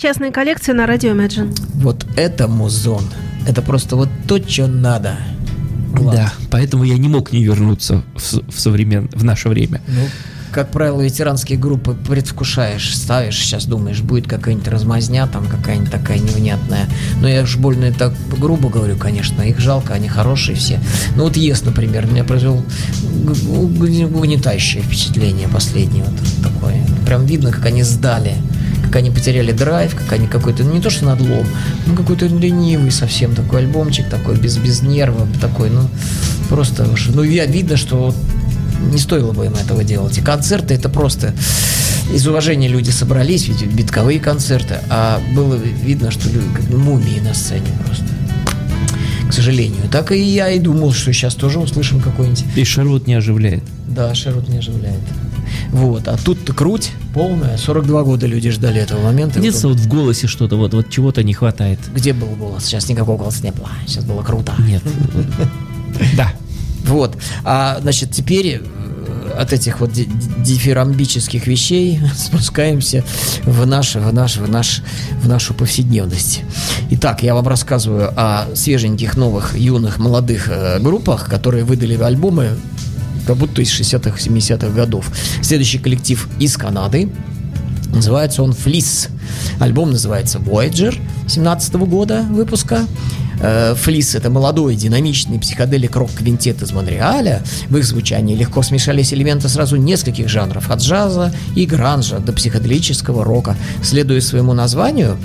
Частная 0.00 0.30
коллекция 0.32 0.74
на 0.74 0.86
радио 0.86 1.10
Imagine. 1.10 1.54
Вот 1.74 2.06
это 2.16 2.48
музон. 2.48 3.04
Это 3.46 3.60
просто 3.60 3.96
вот 3.96 4.08
то, 4.26 4.38
что 4.42 4.66
надо. 4.66 5.16
Влад. 5.92 6.16
Да, 6.16 6.32
поэтому 6.50 6.84
я 6.84 6.96
не 6.96 7.08
мог 7.08 7.32
не 7.32 7.44
вернуться 7.44 8.02
в, 8.14 8.50
в 8.50 8.60
современ... 8.60 9.10
в 9.12 9.24
наше 9.24 9.48
время. 9.48 9.82
Ну, 9.88 10.06
как 10.52 10.70
правило, 10.70 11.02
ветеранские 11.02 11.58
группы 11.58 11.94
предвкушаешь, 12.08 12.96
ставишь, 12.96 13.38
сейчас 13.38 13.66
думаешь, 13.66 14.00
будет 14.00 14.26
какая-нибудь 14.26 14.68
размазня, 14.68 15.26
там 15.26 15.46
какая-нибудь 15.46 15.90
такая 15.90 16.18
невнятная. 16.18 16.86
Но 17.20 17.28
я 17.28 17.42
уж 17.42 17.56
больно 17.56 17.92
так 17.92 18.14
грубо 18.38 18.70
говорю, 18.70 18.96
конечно, 18.96 19.42
их 19.42 19.58
жалко, 19.58 19.92
они 19.92 20.08
хорошие 20.08 20.56
все. 20.56 20.80
Ну 21.14 21.24
вот 21.24 21.36
ЕС, 21.36 21.62
например, 21.62 22.06
меня 22.06 22.24
произвел 22.24 22.64
угнетающее 24.14 24.82
впечатление 24.82 25.48
последнее 25.48 26.04
вот 26.04 26.14
такое. 26.42 26.80
Прям 27.04 27.26
видно, 27.26 27.50
как 27.52 27.66
они 27.66 27.82
сдали 27.82 28.36
как 28.82 28.96
они 28.96 29.10
потеряли 29.10 29.52
драйв, 29.52 29.94
как 29.94 30.12
они 30.12 30.26
какой-то, 30.26 30.64
ну 30.64 30.74
не 30.74 30.80
то 30.80 30.90
что 30.90 31.04
надлом, 31.04 31.46
ну 31.86 31.94
какой-то 31.94 32.26
ленивый 32.26 32.90
совсем 32.90 33.34
такой 33.34 33.60
альбомчик, 33.60 34.08
такой 34.08 34.36
без, 34.36 34.56
без 34.56 34.82
нерва, 34.82 35.26
такой, 35.40 35.70
ну 35.70 35.88
просто 36.48 36.88
уж, 36.90 37.08
ну 37.08 37.22
я 37.22 37.46
видно, 37.46 37.76
что 37.76 38.14
не 38.92 38.98
стоило 38.98 39.32
бы 39.32 39.46
им 39.46 39.54
этого 39.54 39.84
делать. 39.84 40.18
И 40.18 40.22
концерты 40.22 40.74
это 40.74 40.88
просто 40.88 41.34
из 42.12 42.26
уважения 42.26 42.68
люди 42.68 42.90
собрались, 42.90 43.46
ведь 43.48 43.64
битковые 43.66 44.18
концерты, 44.18 44.78
а 44.88 45.20
было 45.34 45.54
видно, 45.54 46.10
что 46.10 46.28
люди 46.28 46.48
как 46.54 46.68
мумии 46.70 47.20
на 47.20 47.34
сцене 47.34 47.68
просто. 47.84 48.04
К 49.28 49.32
сожалению. 49.32 49.88
Так 49.92 50.10
и 50.10 50.20
я 50.20 50.50
и 50.50 50.58
думал, 50.58 50.92
что 50.92 51.12
сейчас 51.12 51.36
тоже 51.36 51.60
услышим 51.60 52.00
какой-нибудь. 52.00 52.44
И 52.56 52.64
Шервуд 52.64 53.06
не 53.06 53.14
оживляет. 53.14 53.62
Да, 53.86 54.12
Шерут 54.12 54.48
не 54.48 54.58
оживляет. 54.58 54.98
Вот, 55.72 56.08
а 56.08 56.16
тут-то 56.16 56.52
круть 56.52 56.90
полная. 57.14 57.56
42 57.56 58.02
года 58.02 58.26
люди 58.26 58.50
ждали 58.50 58.80
этого 58.80 59.02
момента. 59.02 59.38
И 59.40 59.50
вот 59.50 59.62
вот 59.62 59.78
в 59.78 59.88
голосе 59.88 60.26
что-то, 60.26 60.56
вот, 60.56 60.74
вот 60.74 60.90
чего-то 60.90 61.22
не 61.22 61.32
хватает. 61.32 61.78
Где 61.94 62.12
был 62.12 62.28
голос? 62.28 62.64
Сейчас 62.64 62.88
никакого 62.88 63.16
голоса 63.18 63.42
не 63.44 63.52
было. 63.52 63.68
Сейчас 63.86 64.04
было 64.04 64.22
круто. 64.22 64.52
Нет. 64.58 64.82
Да. 66.16 66.32
Вот. 66.86 67.16
А, 67.44 67.78
значит, 67.82 68.10
теперь 68.12 68.62
э, 68.62 69.32
от 69.36 69.52
этих 69.52 69.80
вот 69.80 69.92
ди- 69.92 70.06
ди- 70.06 70.54
дифирамбических 70.54 71.46
вещей 71.46 72.00
спускаемся 72.16 73.04
в 73.44 73.66
наш, 73.66 73.96
в 73.96 74.12
наш, 74.12 74.36
в 74.38 74.48
наш, 74.48 74.82
в 75.22 75.28
нашу 75.28 75.52
повседневность. 75.52 76.40
Итак, 76.90 77.22
я 77.22 77.34
вам 77.34 77.46
рассказываю 77.46 78.10
о 78.16 78.46
свеженьких, 78.54 79.16
новых, 79.16 79.58
юных, 79.58 79.98
молодых 79.98 80.48
э, 80.48 80.78
группах, 80.80 81.28
которые 81.28 81.64
выдали 81.64 82.00
альбомы 82.00 82.50
как 83.30 83.38
будто 83.38 83.62
из 83.62 83.68
60-х, 83.68 84.18
70-х 84.18 84.70
годов. 84.70 85.08
Следующий 85.40 85.78
коллектив 85.78 86.28
из 86.40 86.56
Канады. 86.56 87.08
Называется 87.92 88.42
он 88.42 88.52
Флис. 88.52 89.08
Альбом 89.58 89.92
называется 89.92 90.38
Voyager 90.38 90.98
17 91.28 91.74
года 91.74 92.22
выпуска. 92.30 92.86
Э, 93.40 93.74
Флис 93.74 94.14
это 94.14 94.30
молодой, 94.30 94.76
динамичный 94.76 95.38
психоделик 95.38 95.96
рок-квинтет 95.96 96.62
из 96.62 96.72
Монреаля. 96.72 97.42
В 97.68 97.76
их 97.76 97.84
звучании 97.84 98.36
легко 98.36 98.62
смешались 98.62 99.12
элементы 99.14 99.48
сразу 99.48 99.76
нескольких 99.76 100.28
жанров, 100.28 100.70
от 100.70 100.80
джаза 100.80 101.32
и 101.56 101.64
гранжа 101.64 102.18
до 102.18 102.32
психоделического 102.32 103.24
рока. 103.24 103.56
Следуя 103.82 104.20
своему 104.20 104.52
названию, 104.52 105.16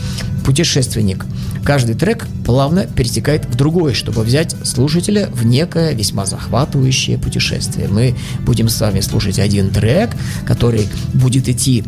путешественник. 0.46 1.26
Каждый 1.66 1.96
трек 1.96 2.28
плавно 2.46 2.86
перетекает 2.86 3.46
в 3.46 3.56
другой, 3.56 3.96
чтобы 3.96 4.22
взять 4.22 4.56
слушателя 4.64 5.28
в 5.34 5.46
некое 5.46 5.94
весьма 5.94 6.26
захватывающее 6.26 7.18
путешествие. 7.18 7.88
Мы 7.88 8.16
будем 8.42 8.70
с 8.70 8.80
вами 8.80 9.02
слушать 9.02 9.40
один 9.40 9.72
трек, 9.72 10.12
который 10.46 10.88
будет 11.14 11.50
идти 11.50 11.84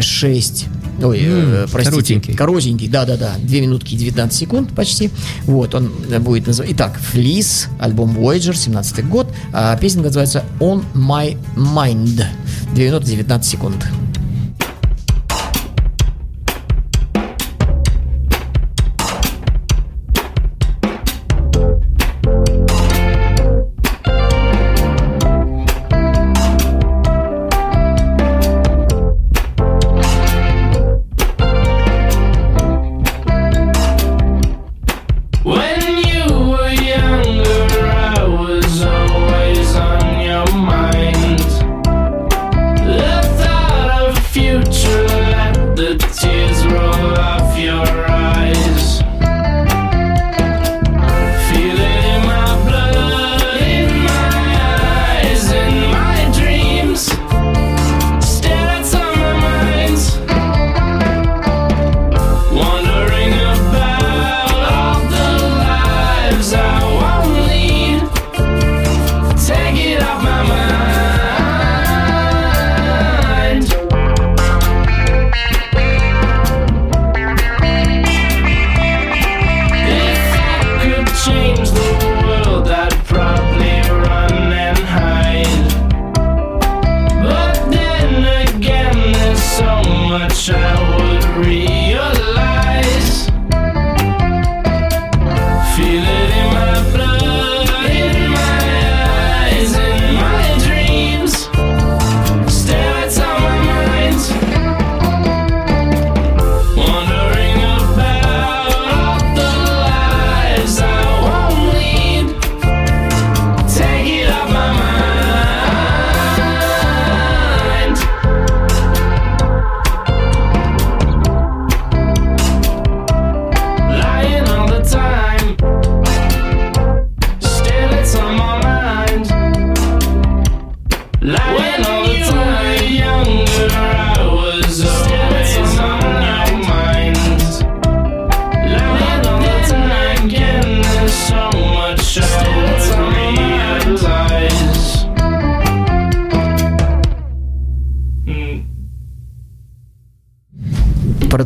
6 0.00 0.66
Ой, 1.02 1.20
М, 1.24 1.68
простите, 1.70 1.90
коротенький. 1.90 2.34
коротенький, 2.34 2.88
да-да-да, 2.88 3.32
2 3.38 3.60
минутки 3.60 3.94
и 3.94 3.96
19 3.98 4.36
секунд 4.38 4.74
почти. 4.74 5.10
Вот, 5.44 5.74
он 5.74 5.90
э, 6.10 6.18
будет 6.18 6.46
называться... 6.46 6.72
Итак, 6.74 6.98
Флис, 7.12 7.68
альбом 7.80 8.16
Voyager, 8.16 8.54
17 8.54 9.06
год, 9.08 9.32
а 9.52 9.76
песня 9.76 10.02
называется 10.02 10.44
On 10.60 10.82
My 10.94 11.36
Mind, 11.56 12.24
2 12.74 12.84
минуты 12.84 13.06
19 13.06 13.50
секунд. 13.50 13.84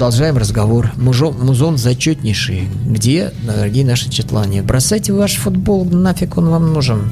Продолжаем 0.07 0.37
разговор. 0.39 0.93
Мужо- 0.97 1.33
музон 1.33 1.79
зачетнейший. 1.79 2.69
Где, 2.87 3.33
дорогие 3.45 3.85
наши 3.85 4.09
читлане? 4.09 4.63
Бросайте 4.63 5.13
ваш 5.13 5.35
футбол, 5.35 5.85
нафиг 5.85 6.39
он 6.39 6.49
вам 6.49 6.73
нужен. 6.73 7.11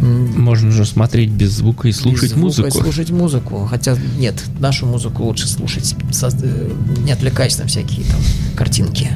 Можно 0.00 0.70
же 0.70 0.86
смотреть 0.86 1.28
без 1.28 1.50
звука 1.50 1.88
и 1.88 1.92
слушать 1.92 2.22
без 2.22 2.30
звука, 2.30 2.44
музыку. 2.46 2.70
Слушать 2.82 3.10
музыку. 3.10 3.66
Хотя 3.68 3.94
нет, 4.18 4.42
нашу 4.58 4.86
музыку 4.86 5.24
лучше 5.24 5.48
слушать. 5.48 5.94
со- 6.12 6.30
э, 6.42 6.70
не 7.04 7.12
отвлекаясь 7.12 7.58
на 7.58 7.66
всякие 7.66 8.06
там 8.06 8.20
картинки. 8.56 9.10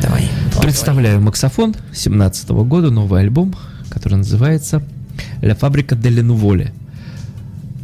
Давай. 0.00 0.30
Представляю 0.62 1.20
Максофон 1.20 1.74
17 1.92 2.62
года, 2.62 2.92
новый 2.92 3.20
альбом, 3.22 3.52
который 3.90 4.18
называется 4.18 4.80
«La 5.42 5.58
Fabrica 5.58 6.00
delle 6.00 6.22
Nuvole». 6.22 6.70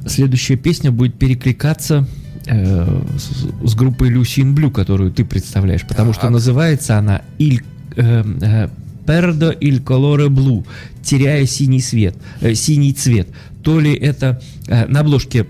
Следующая 0.06 0.54
песня 0.54 0.92
будет 0.92 1.16
перекликаться 1.16 2.06
э, 2.46 3.02
с, 3.18 3.70
с 3.70 3.74
группой 3.74 4.08
Люсин 4.08 4.54
Блю, 4.54 4.70
которую 4.70 5.10
ты 5.10 5.24
представляешь, 5.24 5.86
потому 5.86 6.12
что 6.12 6.22
Так. 6.22 6.30
называется 6.32 6.98
она 6.98 7.22
«Иль 7.38 7.62
э, 7.96 8.24
э, 8.40 8.68
Perdo 9.06 9.56
il 9.60 9.82
colore 9.82 10.28
blu», 10.28 10.64
теряя 11.02 11.44
синий 11.46 11.80
свет, 11.80 12.16
э, 12.40 12.54
синий 12.54 12.92
цвет. 12.92 13.28
То 13.62 13.80
ли 13.80 13.92
это 13.94 14.40
э, 14.68 14.86
на 14.86 15.00
обложке 15.00 15.46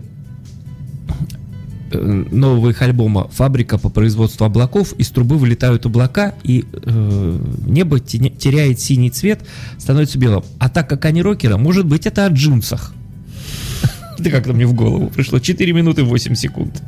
э, 1.90 2.24
нового 2.30 2.70
их 2.70 2.80
альбома 2.82 3.28
«Фабрика 3.28 3.78
по 3.78 3.88
производству 3.90 4.44
облаков». 4.46 4.92
Из 4.94 5.10
трубы 5.10 5.36
вылетают 5.36 5.84
облака, 5.86 6.34
и 6.42 6.64
э, 6.72 7.38
небо 7.66 7.98
теня- 7.98 8.34
теряет 8.36 8.80
синий 8.80 9.10
цвет, 9.10 9.40
становится 9.78 10.18
белым. 10.18 10.44
А 10.58 10.68
так 10.68 10.88
как 10.88 11.04
они 11.04 11.22
рокеры, 11.22 11.56
может 11.58 11.86
быть, 11.86 12.06
это 12.06 12.24
о 12.26 12.28
джинсах. 12.28 12.94
Это 14.22 14.30
как-то 14.30 14.52
мне 14.52 14.66
в 14.66 14.72
голову 14.72 15.08
пришло. 15.08 15.40
4 15.40 15.72
минуты 15.72 16.04
8 16.04 16.36
секунд. 16.36 16.80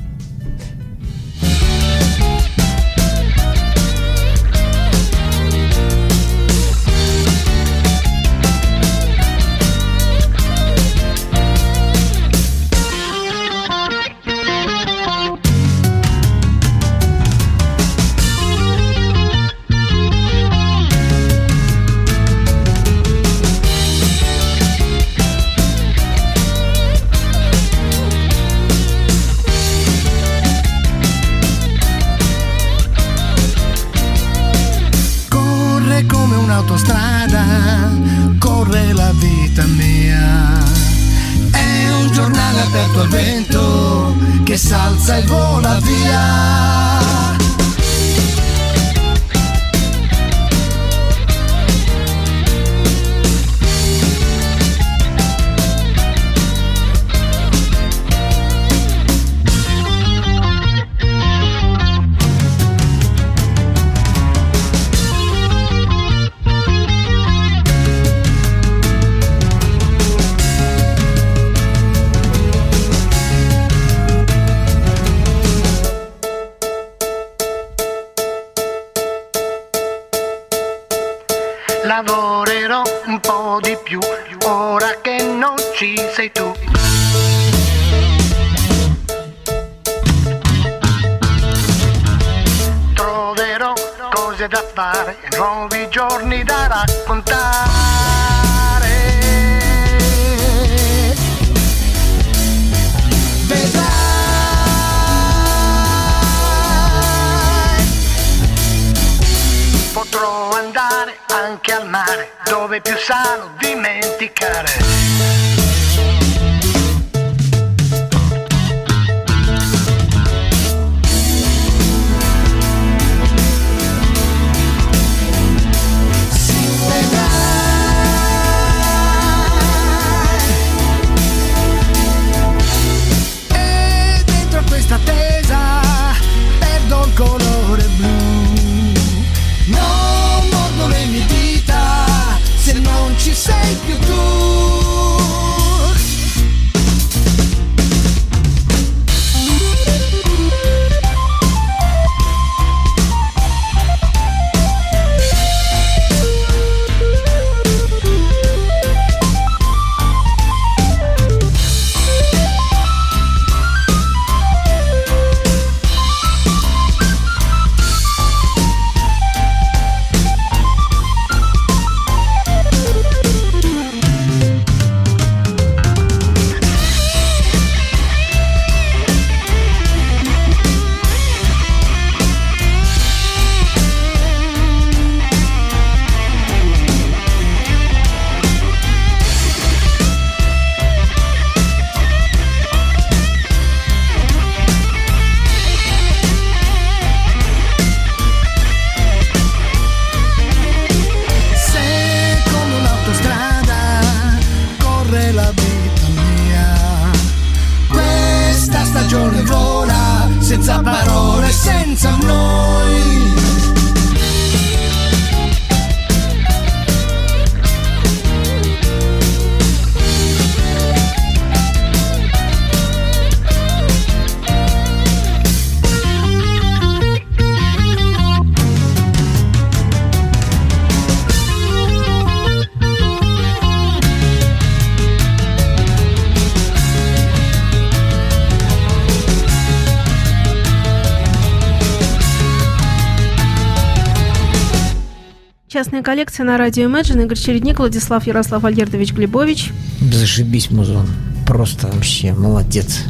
Частная 245.75 246.05
коллекция 246.05 246.47
на 246.47 246.57
радио 246.57 246.85
Imagine. 246.85 247.25
Игорь 247.25 247.37
Чередник, 247.37 247.81
Владислав 247.81 248.25
Ярослав 248.29 248.65
Альгердович 248.65 249.13
Глебович. 249.13 249.73
Зашибись, 250.01 250.71
музон. 250.71 251.09
Просто 251.49 251.89
вообще 251.89 252.33
молодец. 252.33 253.01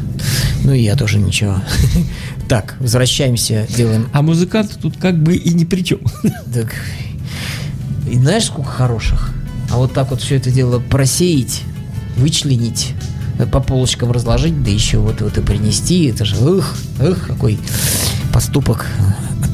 Ну 0.63 0.73
и 0.73 0.79
я 0.79 0.95
тоже 0.95 1.19
ничего. 1.19 1.57
Так, 2.49 2.75
возвращаемся, 2.79 3.67
делаем... 3.69 4.09
А 4.13 4.23
музыканты 4.23 4.77
тут 4.81 4.97
как 4.97 5.21
бы 5.21 5.35
и 5.35 5.53
ни 5.53 5.63
при 5.63 5.83
чем. 5.83 5.99
Так, 6.55 6.73
и 8.09 8.17
знаешь, 8.17 8.45
сколько 8.45 8.71
хороших? 8.71 9.29
А 9.69 9.77
вот 9.77 9.93
так 9.93 10.09
вот 10.09 10.21
все 10.21 10.37
это 10.37 10.49
дело 10.49 10.79
просеять, 10.79 11.61
вычленить, 12.17 12.93
по 13.51 13.59
полочкам 13.59 14.11
разложить, 14.11 14.63
да 14.63 14.71
еще 14.71 14.97
вот, 14.97 15.21
вот 15.21 15.37
и 15.37 15.41
принести. 15.41 16.05
Это 16.05 16.25
же, 16.25 16.35
ух, 16.37 16.73
ух, 16.99 17.27
какой 17.27 17.59
поступок 18.33 18.87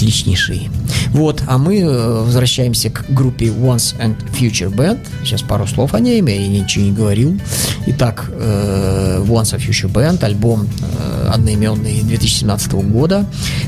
отличнейший. 0.01 0.69
Вот, 1.09 1.43
а 1.47 1.57
мы 1.57 1.79
э, 1.79 2.23
возвращаемся 2.23 2.89
к 2.89 3.05
группе 3.09 3.45
Once 3.47 3.95
and 3.99 4.15
Future 4.33 4.73
Band. 4.73 4.99
Сейчас 5.23 5.41
пару 5.43 5.67
слов 5.67 5.93
о 5.93 5.99
ней, 5.99 6.17
я 6.17 6.47
ничего 6.47 6.85
не 6.85 6.91
говорил. 6.91 7.39
Итак, 7.85 8.29
э, 8.31 9.23
Once 9.27 9.55
and 9.55 9.59
Future 9.59 9.91
Band, 9.91 10.23
альбом 10.23 10.67
э, 10.81 11.29
одноименный 11.29 12.01
2017 12.01 12.73
года. 12.73 13.25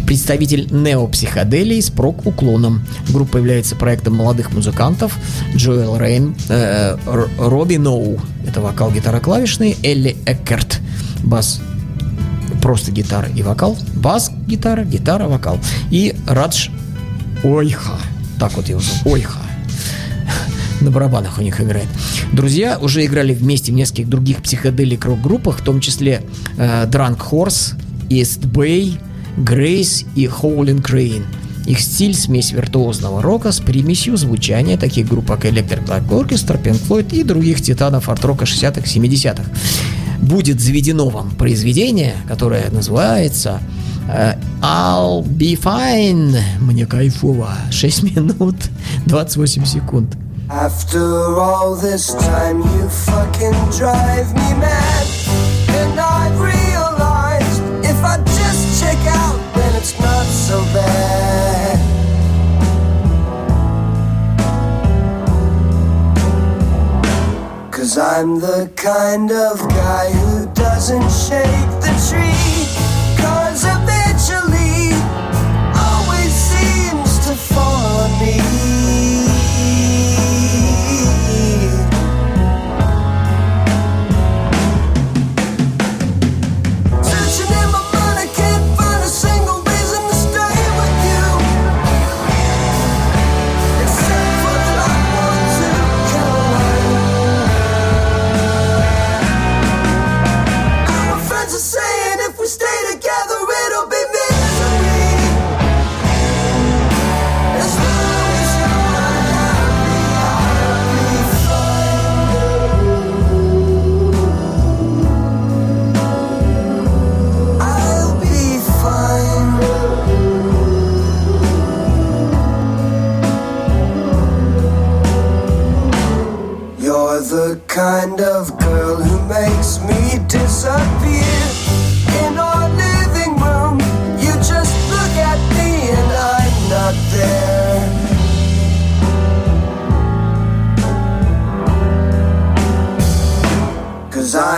Представитель 0.08 0.68
неопсиходелии 0.72 1.80
с 1.80 1.92
прок-уклоном. 1.92 2.84
Группа 3.10 3.38
является 3.38 3.76
проектом 3.76 4.16
молодых 4.16 4.52
музыкантов. 4.54 5.16
Джоэл 5.56 5.98
Рейн, 5.98 6.36
Робби 7.38 7.76
Ноу, 7.76 8.20
это 8.48 8.62
вокал, 8.62 8.92
гитара, 8.92 9.20
клавишный, 9.20 9.78
Элли 9.84 10.16
Эккерт, 10.26 10.80
бас 11.24 11.62
просто 12.64 12.91
гитара 12.93 13.28
и 13.36 13.43
вокал, 13.43 13.78
бас, 13.93 14.32
гитара, 14.47 14.86
гитара, 14.86 15.28
вокал. 15.28 15.59
И 15.91 16.16
Радж 16.26 16.70
Ойха, 17.43 17.99
так 18.39 18.53
вот 18.53 18.70
его 18.70 18.80
зовут, 18.80 19.05
Ойха. 19.05 19.39
На 20.80 20.89
барабанах 20.89 21.38
у 21.38 21.41
них 21.41 21.59
играет. 21.59 21.88
Друзья 22.32 22.80
уже 22.80 23.05
играли 23.05 23.34
вместе 23.34 23.74
в 23.74 23.76
нескольких 23.76 24.07
других 24.07 24.41
психоделик 24.41 25.03
рок-группах, 25.03 25.59
в 25.59 25.64
том 25.64 25.82
числе 25.82 26.24
э, 26.57 26.86
Drunk 26.86 27.20
Horse, 27.32 27.74
East 28.09 28.49
Bay, 28.49 28.97
Grace 29.38 30.05
и 30.16 30.26
Howling 30.26 30.82
Crane. 30.82 31.26
Их 31.66 31.82
стиль– 31.82 32.14
смесь 32.16 32.51
виртуозного 32.51 33.22
рока 33.22 33.51
с 33.51 33.59
примесью 33.59 34.16
звучания 34.16 34.78
таких 34.78 35.07
групп, 35.07 35.28
как 35.28 35.45
Electric 35.45 35.86
Black 35.86 36.07
Orchestra, 36.09 36.61
Pink 36.61 36.80
Floyd 36.88 37.14
и 37.14 37.24
других 37.24 37.61
титанов 37.61 38.09
арт-рока 38.09 38.45
60-х, 38.45 38.86
70-х. 38.86 39.43
Будет 40.20 40.61
заведено 40.61 41.09
вам 41.09 41.32
произведение, 41.32 42.16
которое 42.28 42.70
называется 42.70 43.61
э, 44.07 44.36
I'll 44.61 45.24
be 45.26 45.55
fine. 45.61 46.38
Мне 46.59 46.86
кайфово. 46.86 47.53
6 47.72 48.03
минут 48.03 48.55
28 49.07 49.68
секунд. 49.68 50.18
After 50.49 51.39
all 51.39 51.76
this 51.76 52.14
time, 52.16 52.61
you 52.61 52.88
fucking 52.89 53.55
drive 53.78 54.34
me 54.36 54.53
mad. 54.59 55.07
And 55.70 55.99
I've 55.99 56.39
Cause 67.94 68.18
I'm 68.18 68.39
the 68.39 68.72
kind 68.76 69.32
of 69.32 69.60
guy 69.70 70.10
who 70.12 70.48
doesn't 70.56 71.12
shake 71.12 71.70
the 71.80 71.94
tree. 72.10 72.33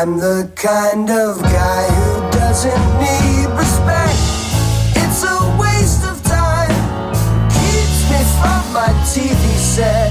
I'm 0.05 0.19
the 0.19 0.47
kind 0.53 1.09
of 1.09 1.41
guy 1.41 1.87
who 1.89 2.29
doesn't 2.29 2.85
need 3.01 3.47
respect. 3.57 4.21
It's 5.01 5.23
a 5.23 5.57
waste 5.59 6.05
of 6.05 6.21
time, 6.21 6.69
keeps 7.49 7.99
me 8.11 8.21
from 8.37 8.61
my 8.71 8.93
TV 9.09 9.57
set. 9.57 10.04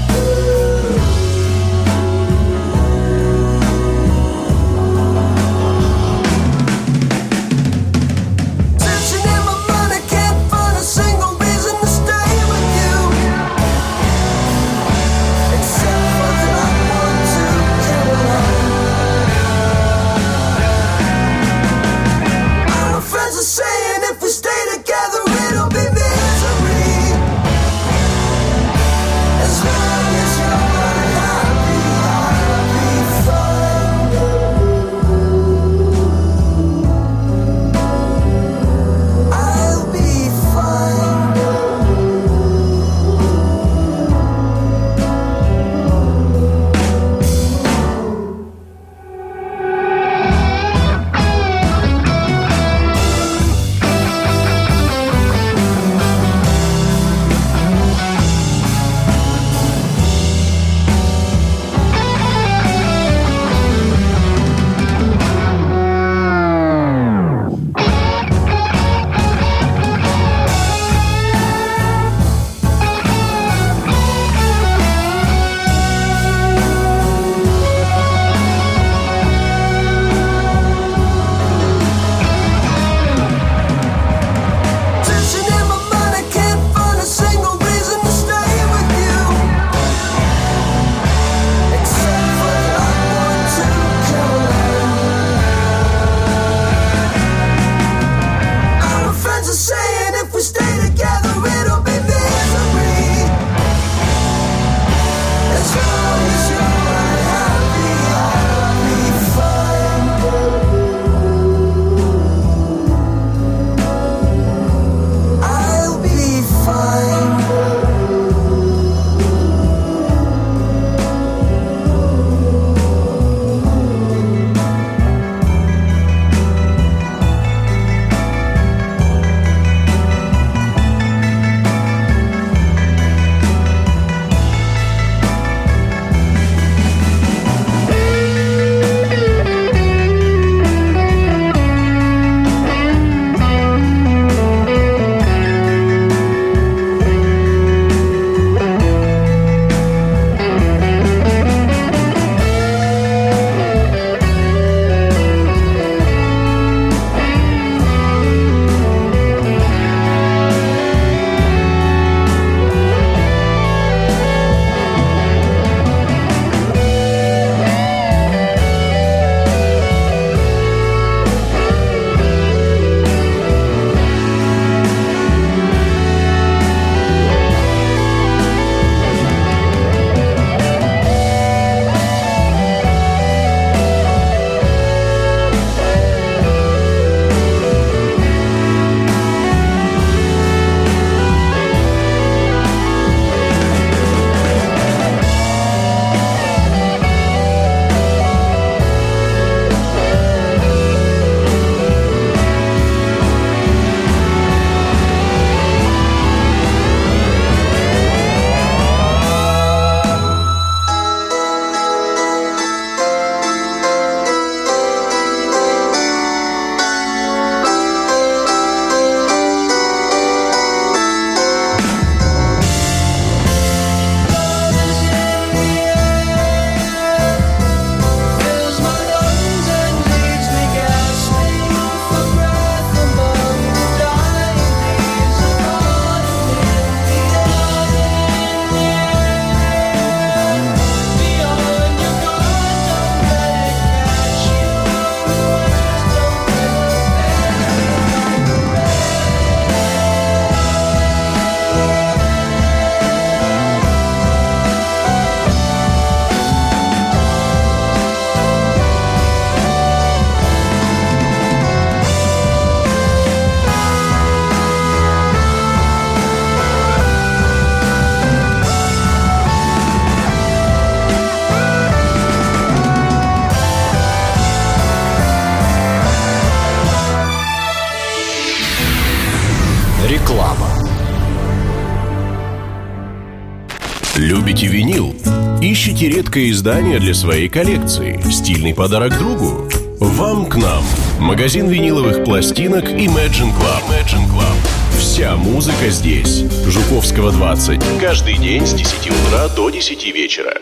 Ищете 285.95 286.17
редкое 286.17 286.49
издание 286.51 286.99
для 286.99 287.13
своей 287.13 287.47
коллекции? 287.47 288.19
Стильный 288.29 288.73
подарок 288.73 289.17
другу? 289.17 289.69
Вам 290.01 290.45
к 290.47 290.57
нам. 290.57 290.83
Магазин 291.21 291.69
виниловых 291.69 292.25
пластинок 292.25 292.83
Imagine 292.89 293.53
Club. 293.55 293.81
Imagine 293.87 294.27
Club. 294.27 294.99
Вся 294.99 295.37
музыка 295.37 295.87
здесь. 295.87 296.43
Жуковского 296.67 297.31
20. 297.31 297.79
Каждый 298.01 298.37
день 298.39 298.67
с 298.67 298.73
10 298.73 299.07
утра 299.07 299.47
до 299.55 299.69
10 299.69 300.13
вечера. 300.13 300.55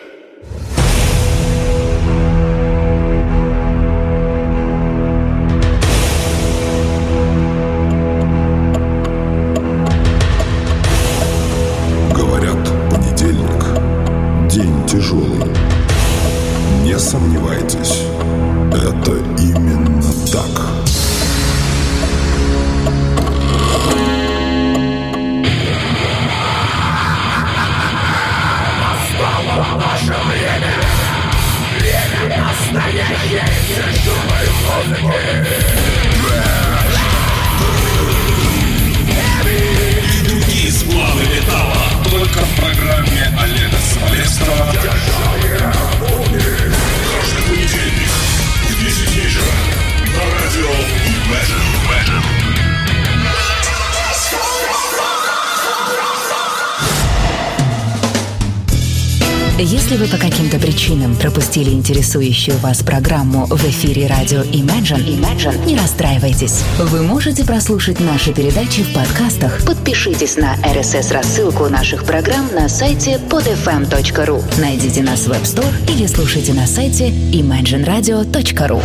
Пропустили 61.54 61.76
интересующую 61.76 62.58
вас 62.58 62.82
программу 62.82 63.45
в 63.45 63.64
эфире 63.66 64.08
радио 64.08 64.41
Imagine, 64.41 65.06
Imagine, 65.06 65.64
не 65.68 65.78
расстраивайтесь. 65.78 66.64
Вы 66.80 67.04
можете 67.04 67.45
прослушать 67.45 67.99
наши 67.99 68.34
передачи 68.34 68.82
в 68.82 68.91
подкастах. 68.91 69.64
Подпишитесь 69.64 70.36
на 70.36 70.56
RSS-рассылку 70.64 71.70
наших 71.70 72.06
программ 72.06 72.49
на 72.56 72.68
сайте 72.68 73.22
podfm.ru. 73.30 74.43
Найдите 74.60 75.04
нас 75.04 75.28
в 75.28 75.32
App 75.32 75.43
Store 75.43 75.93
или 75.93 76.08
слушайте 76.08 76.54
на 76.54 76.66
сайте 76.66 77.10
imagineradio.ru. 77.10 78.82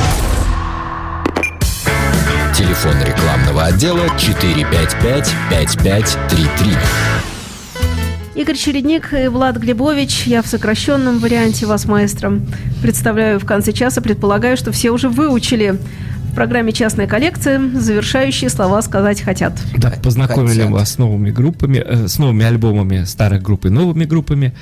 Телефон 2.55 3.03
рекламного 3.03 3.65
отдела 3.65 4.05
455-5533. 4.19 7.18
Игорь 8.39 8.55
Чередник 8.55 9.13
и 9.13 9.27
Влад 9.27 9.57
Глебович. 9.57 10.29
Я 10.29 10.43
в 10.43 10.47
сокращенном 10.47 11.19
варианте 11.19 11.67
вас, 11.67 11.87
маэстро, 11.87 12.39
представляю 12.81 13.41
в 13.41 13.45
конце 13.45 13.73
часа. 13.73 14.01
Предполагаю, 14.01 14.57
что 14.57 14.71
все 14.71 14.93
уже 14.93 15.09
выучили 15.09 15.77
в 16.31 16.35
программе 16.37 16.71
«Частная 16.71 17.09
коллекция» 17.09 17.61
завершающие 17.75 18.49
слова 18.49 18.81
сказать 18.83 19.21
хотят. 19.23 19.55
Да, 19.77 19.93
познакомили 20.01 20.61
хотят. 20.61 20.71
вас 20.71 20.93
с 20.93 20.99
новыми 20.99 21.33
группами, 21.33 21.79
э, 21.85 22.07
с 22.07 22.21
новыми 22.21 22.45
альбомами 22.45 23.03
старых 23.03 23.43
групп 23.43 23.67
и 23.67 23.71
новыми 23.71 24.05
группами. 24.05 24.55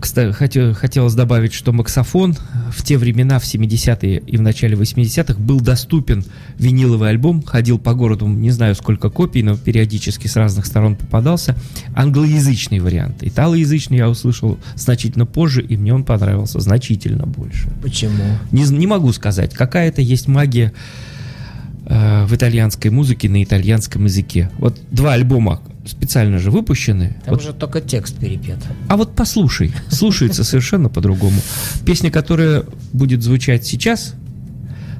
Кстати, 0.00 0.72
хотелось 0.72 1.14
добавить, 1.14 1.52
что 1.52 1.72
максофон 1.72 2.34
в 2.72 2.82
те 2.82 2.98
времена, 2.98 3.38
в 3.38 3.44
70-е 3.44 4.18
и 4.18 4.36
в 4.36 4.42
начале 4.42 4.76
80-х, 4.76 5.38
был 5.38 5.60
доступен 5.60 6.24
виниловый 6.58 7.10
альбом, 7.10 7.44
ходил 7.44 7.78
по 7.78 7.94
городу, 7.94 8.26
не 8.26 8.50
знаю 8.50 8.74
сколько 8.74 9.08
копий, 9.08 9.44
но 9.44 9.56
периодически 9.56 10.26
с 10.26 10.34
разных 10.34 10.66
сторон 10.66 10.96
попадался. 10.96 11.54
Англоязычный 11.94 12.80
вариант. 12.80 13.18
Италоязычный 13.20 13.98
я 13.98 14.10
услышал 14.10 14.58
значительно 14.74 15.26
позже, 15.26 15.62
и 15.62 15.76
мне 15.76 15.94
он 15.94 16.02
понравился 16.02 16.58
значительно 16.58 17.26
больше. 17.26 17.68
Почему? 17.82 18.24
Не, 18.50 18.64
не 18.64 18.88
могу 18.88 19.12
сказать. 19.12 19.54
Какая-то 19.54 20.02
есть 20.02 20.26
магия 20.26 20.72
э, 21.84 22.26
в 22.26 22.34
итальянской 22.34 22.90
музыке 22.90 23.28
на 23.28 23.44
итальянском 23.44 24.06
языке. 24.06 24.50
Вот 24.58 24.80
два 24.90 25.12
альбома 25.12 25.62
специально 25.86 26.38
же 26.38 26.50
выпущены. 26.50 27.16
Там 27.24 27.34
Вот 27.34 27.42
уже 27.42 27.52
только 27.52 27.80
текст 27.80 28.16
перепет. 28.18 28.58
а 28.88 28.96
вот 28.96 29.14
послушай, 29.14 29.72
слушается 29.88 30.44
совершенно 30.44 30.88
по-другому. 30.88 31.40
Песня, 31.84 32.10
которая 32.10 32.64
будет 32.92 33.22
звучать 33.22 33.66
сейчас, 33.66 34.14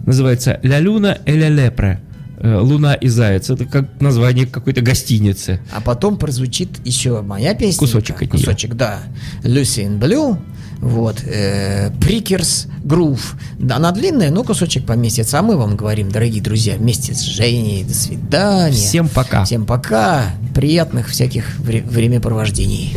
называется 0.07 0.61
«Ля 0.62 0.80
люна 0.80 1.18
и 1.26 1.32
ля 1.32 1.49
лепре». 1.49 2.01
Э, 2.39 2.59
Луна 2.59 2.93
и 2.95 3.09
заяц. 3.09 3.49
Это 3.49 3.64
как 3.64 3.99
название 4.01 4.47
какой-то 4.47 4.82
гостиницы. 4.82 5.59
А 5.72 5.80
потом 5.80 6.18
прозвучит 6.18 6.68
еще 6.84 7.22
моя 7.22 7.55
песня. 7.55 7.78
Кусочек 7.78 8.16
от 8.16 8.22
неё. 8.22 8.30
Кусочек, 8.30 8.74
да. 8.74 8.99
Lucy 9.43 9.87
in 9.87 9.99
Blue. 9.99 10.39
Вот. 10.80 11.22
Э, 11.24 11.90
Прикерс 12.00 12.66
Грув. 12.84 13.34
Да, 13.58 13.76
она 13.76 13.92
длинная, 13.92 14.30
но 14.30 14.44
кусочек 14.44 14.86
поместится. 14.86 15.38
А 15.38 15.42
мы 15.42 15.56
вам 15.56 15.76
говорим, 15.76 16.10
дорогие 16.10 16.42
друзья, 16.42 16.76
вместе 16.76 17.14
с 17.14 17.20
Женей. 17.22 17.84
До 17.84 17.94
свидания. 17.94 18.72
Всем 18.72 19.08
пока. 19.08 19.44
Всем 19.44 19.66
пока. 19.66 20.34
Приятных 20.54 21.08
всяких 21.08 21.58
вре- 21.58 21.82
времяпровождений. 21.82 22.94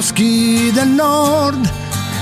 Boschi 0.00 0.70
del 0.72 0.88
nord, 0.88 1.70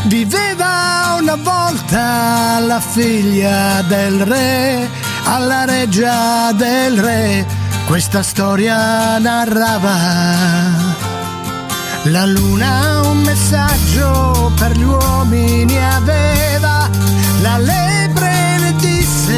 viveva 0.07 1.16
una 1.20 1.37
volta 1.37 2.59
la 2.59 2.81
figlia 2.81 3.83
del 3.83 4.18
re, 4.22 4.89
alla 5.22 5.64
reggia 5.64 6.51
del 6.55 6.99
re, 6.99 7.47
questa 7.87 8.24
storia 8.24 9.18
narrava. 9.18 9.97
La 12.07 12.26
luna 12.26 13.03
un 13.05 13.18
messaggio 13.18 14.53
per 14.59 14.72
gli 14.72 14.83
uomini 14.83 15.79
aveva, 15.79 16.91
la 17.43 17.59
lepre 17.59 18.57
le 18.59 18.74
disse 18.74 19.37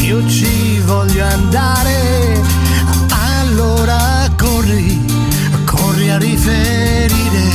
io 0.00 0.28
ci 0.28 0.80
voglio 0.80 1.24
andare, 1.24 2.42
allora 3.38 4.28
corri, 4.36 5.05
riferire. 6.18 7.54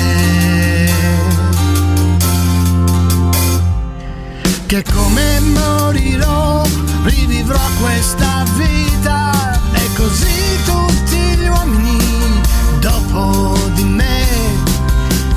Che 4.66 4.84
come 4.93 5.39
morirò, 5.39 6.64
rivivrò 7.03 7.59
questa 7.82 8.45
vita 8.55 9.59
e 9.74 9.93
così 9.95 10.64
tutti 10.66 11.18
gli 11.38 11.47
uomini 11.47 12.41
dopo 12.80 13.57
di 13.74 13.84
me 13.84 14.26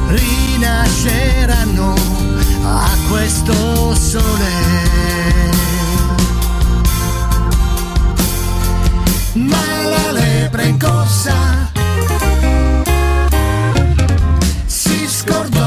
rinasceranno 0.08 1.94
a 2.62 2.96
questo 3.08 3.94
sole. 3.94 4.52
Ma 9.32 9.88
la 9.88 10.12
lepre 10.12 10.66
in 10.66 10.78
corsa 10.78 11.63
Discord. 15.26 15.63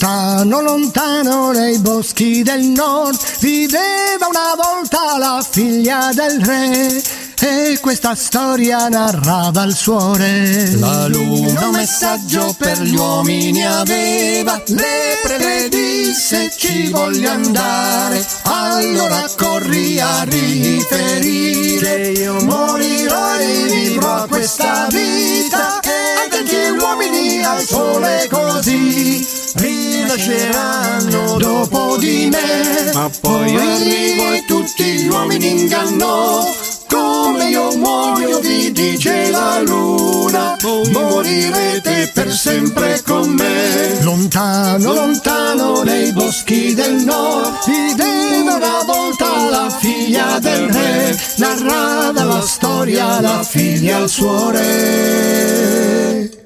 Lontano, 0.00 0.62
lontano 0.62 1.50
nei 1.50 1.78
boschi 1.78 2.42
del 2.42 2.62
nord 2.62 3.18
viveva 3.40 4.28
una 4.28 4.54
volta 4.56 5.18
la 5.18 5.44
figlia 5.46 6.08
del 6.14 6.42
re 6.42 7.02
e 7.38 7.78
questa 7.82 8.14
storia 8.14 8.88
narrava 8.88 9.62
il 9.64 9.74
suo 9.74 10.14
re. 10.16 10.74
La 10.76 11.06
luna 11.06 11.66
un 11.66 11.74
messaggio 11.74 12.54
per 12.56 12.80
gli 12.80 12.96
uomini 12.96 13.66
aveva, 13.66 14.62
le 14.68 15.18
predisse 15.22 16.50
ci 16.56 16.88
voglio 16.88 17.32
andare, 17.32 18.26
allora 18.44 19.28
corri 19.36 20.00
a 20.00 20.22
riferire, 20.22 22.12
io 22.12 22.40
morirò 22.40 23.34
e 23.34 23.64
vivrò 23.64 24.26
questa 24.26 24.86
vita. 24.88 25.80
E 25.80 25.90
anche 26.22 26.42
gli 26.42 26.78
uomini 26.78 27.44
al 27.44 27.60
sole 27.60 28.28
così 28.30 29.39
rilasceranno 29.54 31.38
dopo 31.38 31.96
di 31.98 32.28
me, 32.30 32.92
ma 32.92 33.10
poi 33.20 33.56
arrivo 33.56 34.32
e 34.32 34.44
tutti 34.46 34.84
gli 34.84 35.08
uomini 35.08 35.62
ingannò. 35.62 36.48
Come 36.88 37.50
io 37.50 37.76
muoio 37.76 38.40
vi 38.40 38.72
dice 38.72 39.30
la 39.30 39.60
luna, 39.60 40.56
morirete 40.90 42.10
per 42.12 42.32
sempre 42.32 43.00
con 43.06 43.28
me. 43.28 44.02
Lontano, 44.02 44.92
lontano 44.92 45.82
nei 45.82 46.12
boschi 46.12 46.74
del 46.74 46.94
nord, 47.04 47.64
viveva 47.66 48.54
una 48.54 48.82
volta 48.84 49.48
la 49.48 49.70
figlia 49.70 50.38
del 50.40 50.68
re, 50.68 51.16
narrava 51.36 52.24
la 52.24 52.40
storia 52.40 53.20
la 53.20 53.42
figlia 53.42 53.98
al 53.98 54.08
suo 54.08 54.50
re. 54.50 56.39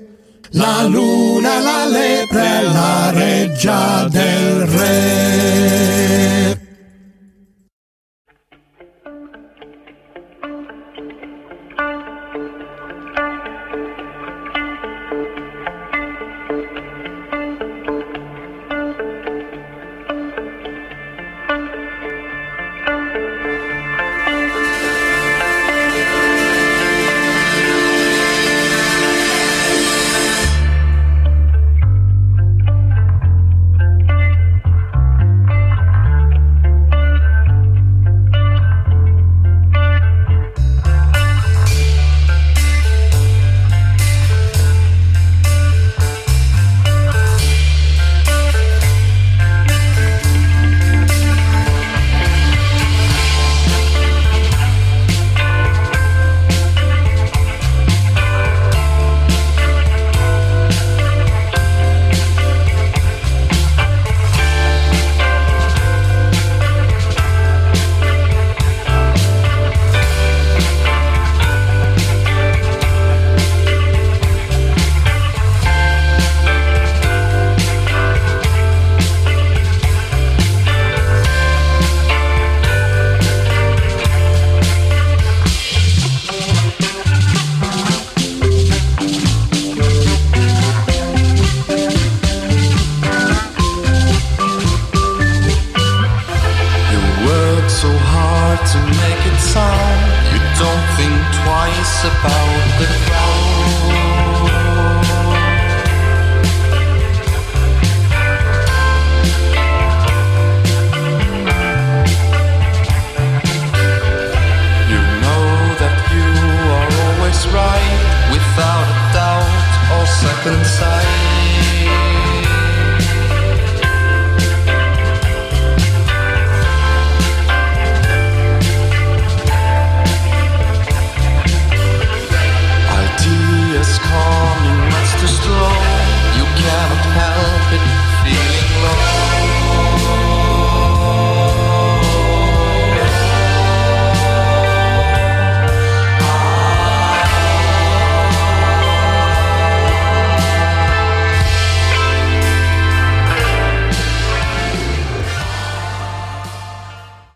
La 0.57 0.85
luna, 0.87 1.59
la 1.59 1.87
lepre, 1.87 2.63
la 2.63 3.11
reggia 3.11 4.09
del 4.09 4.69
re. 4.69 6.64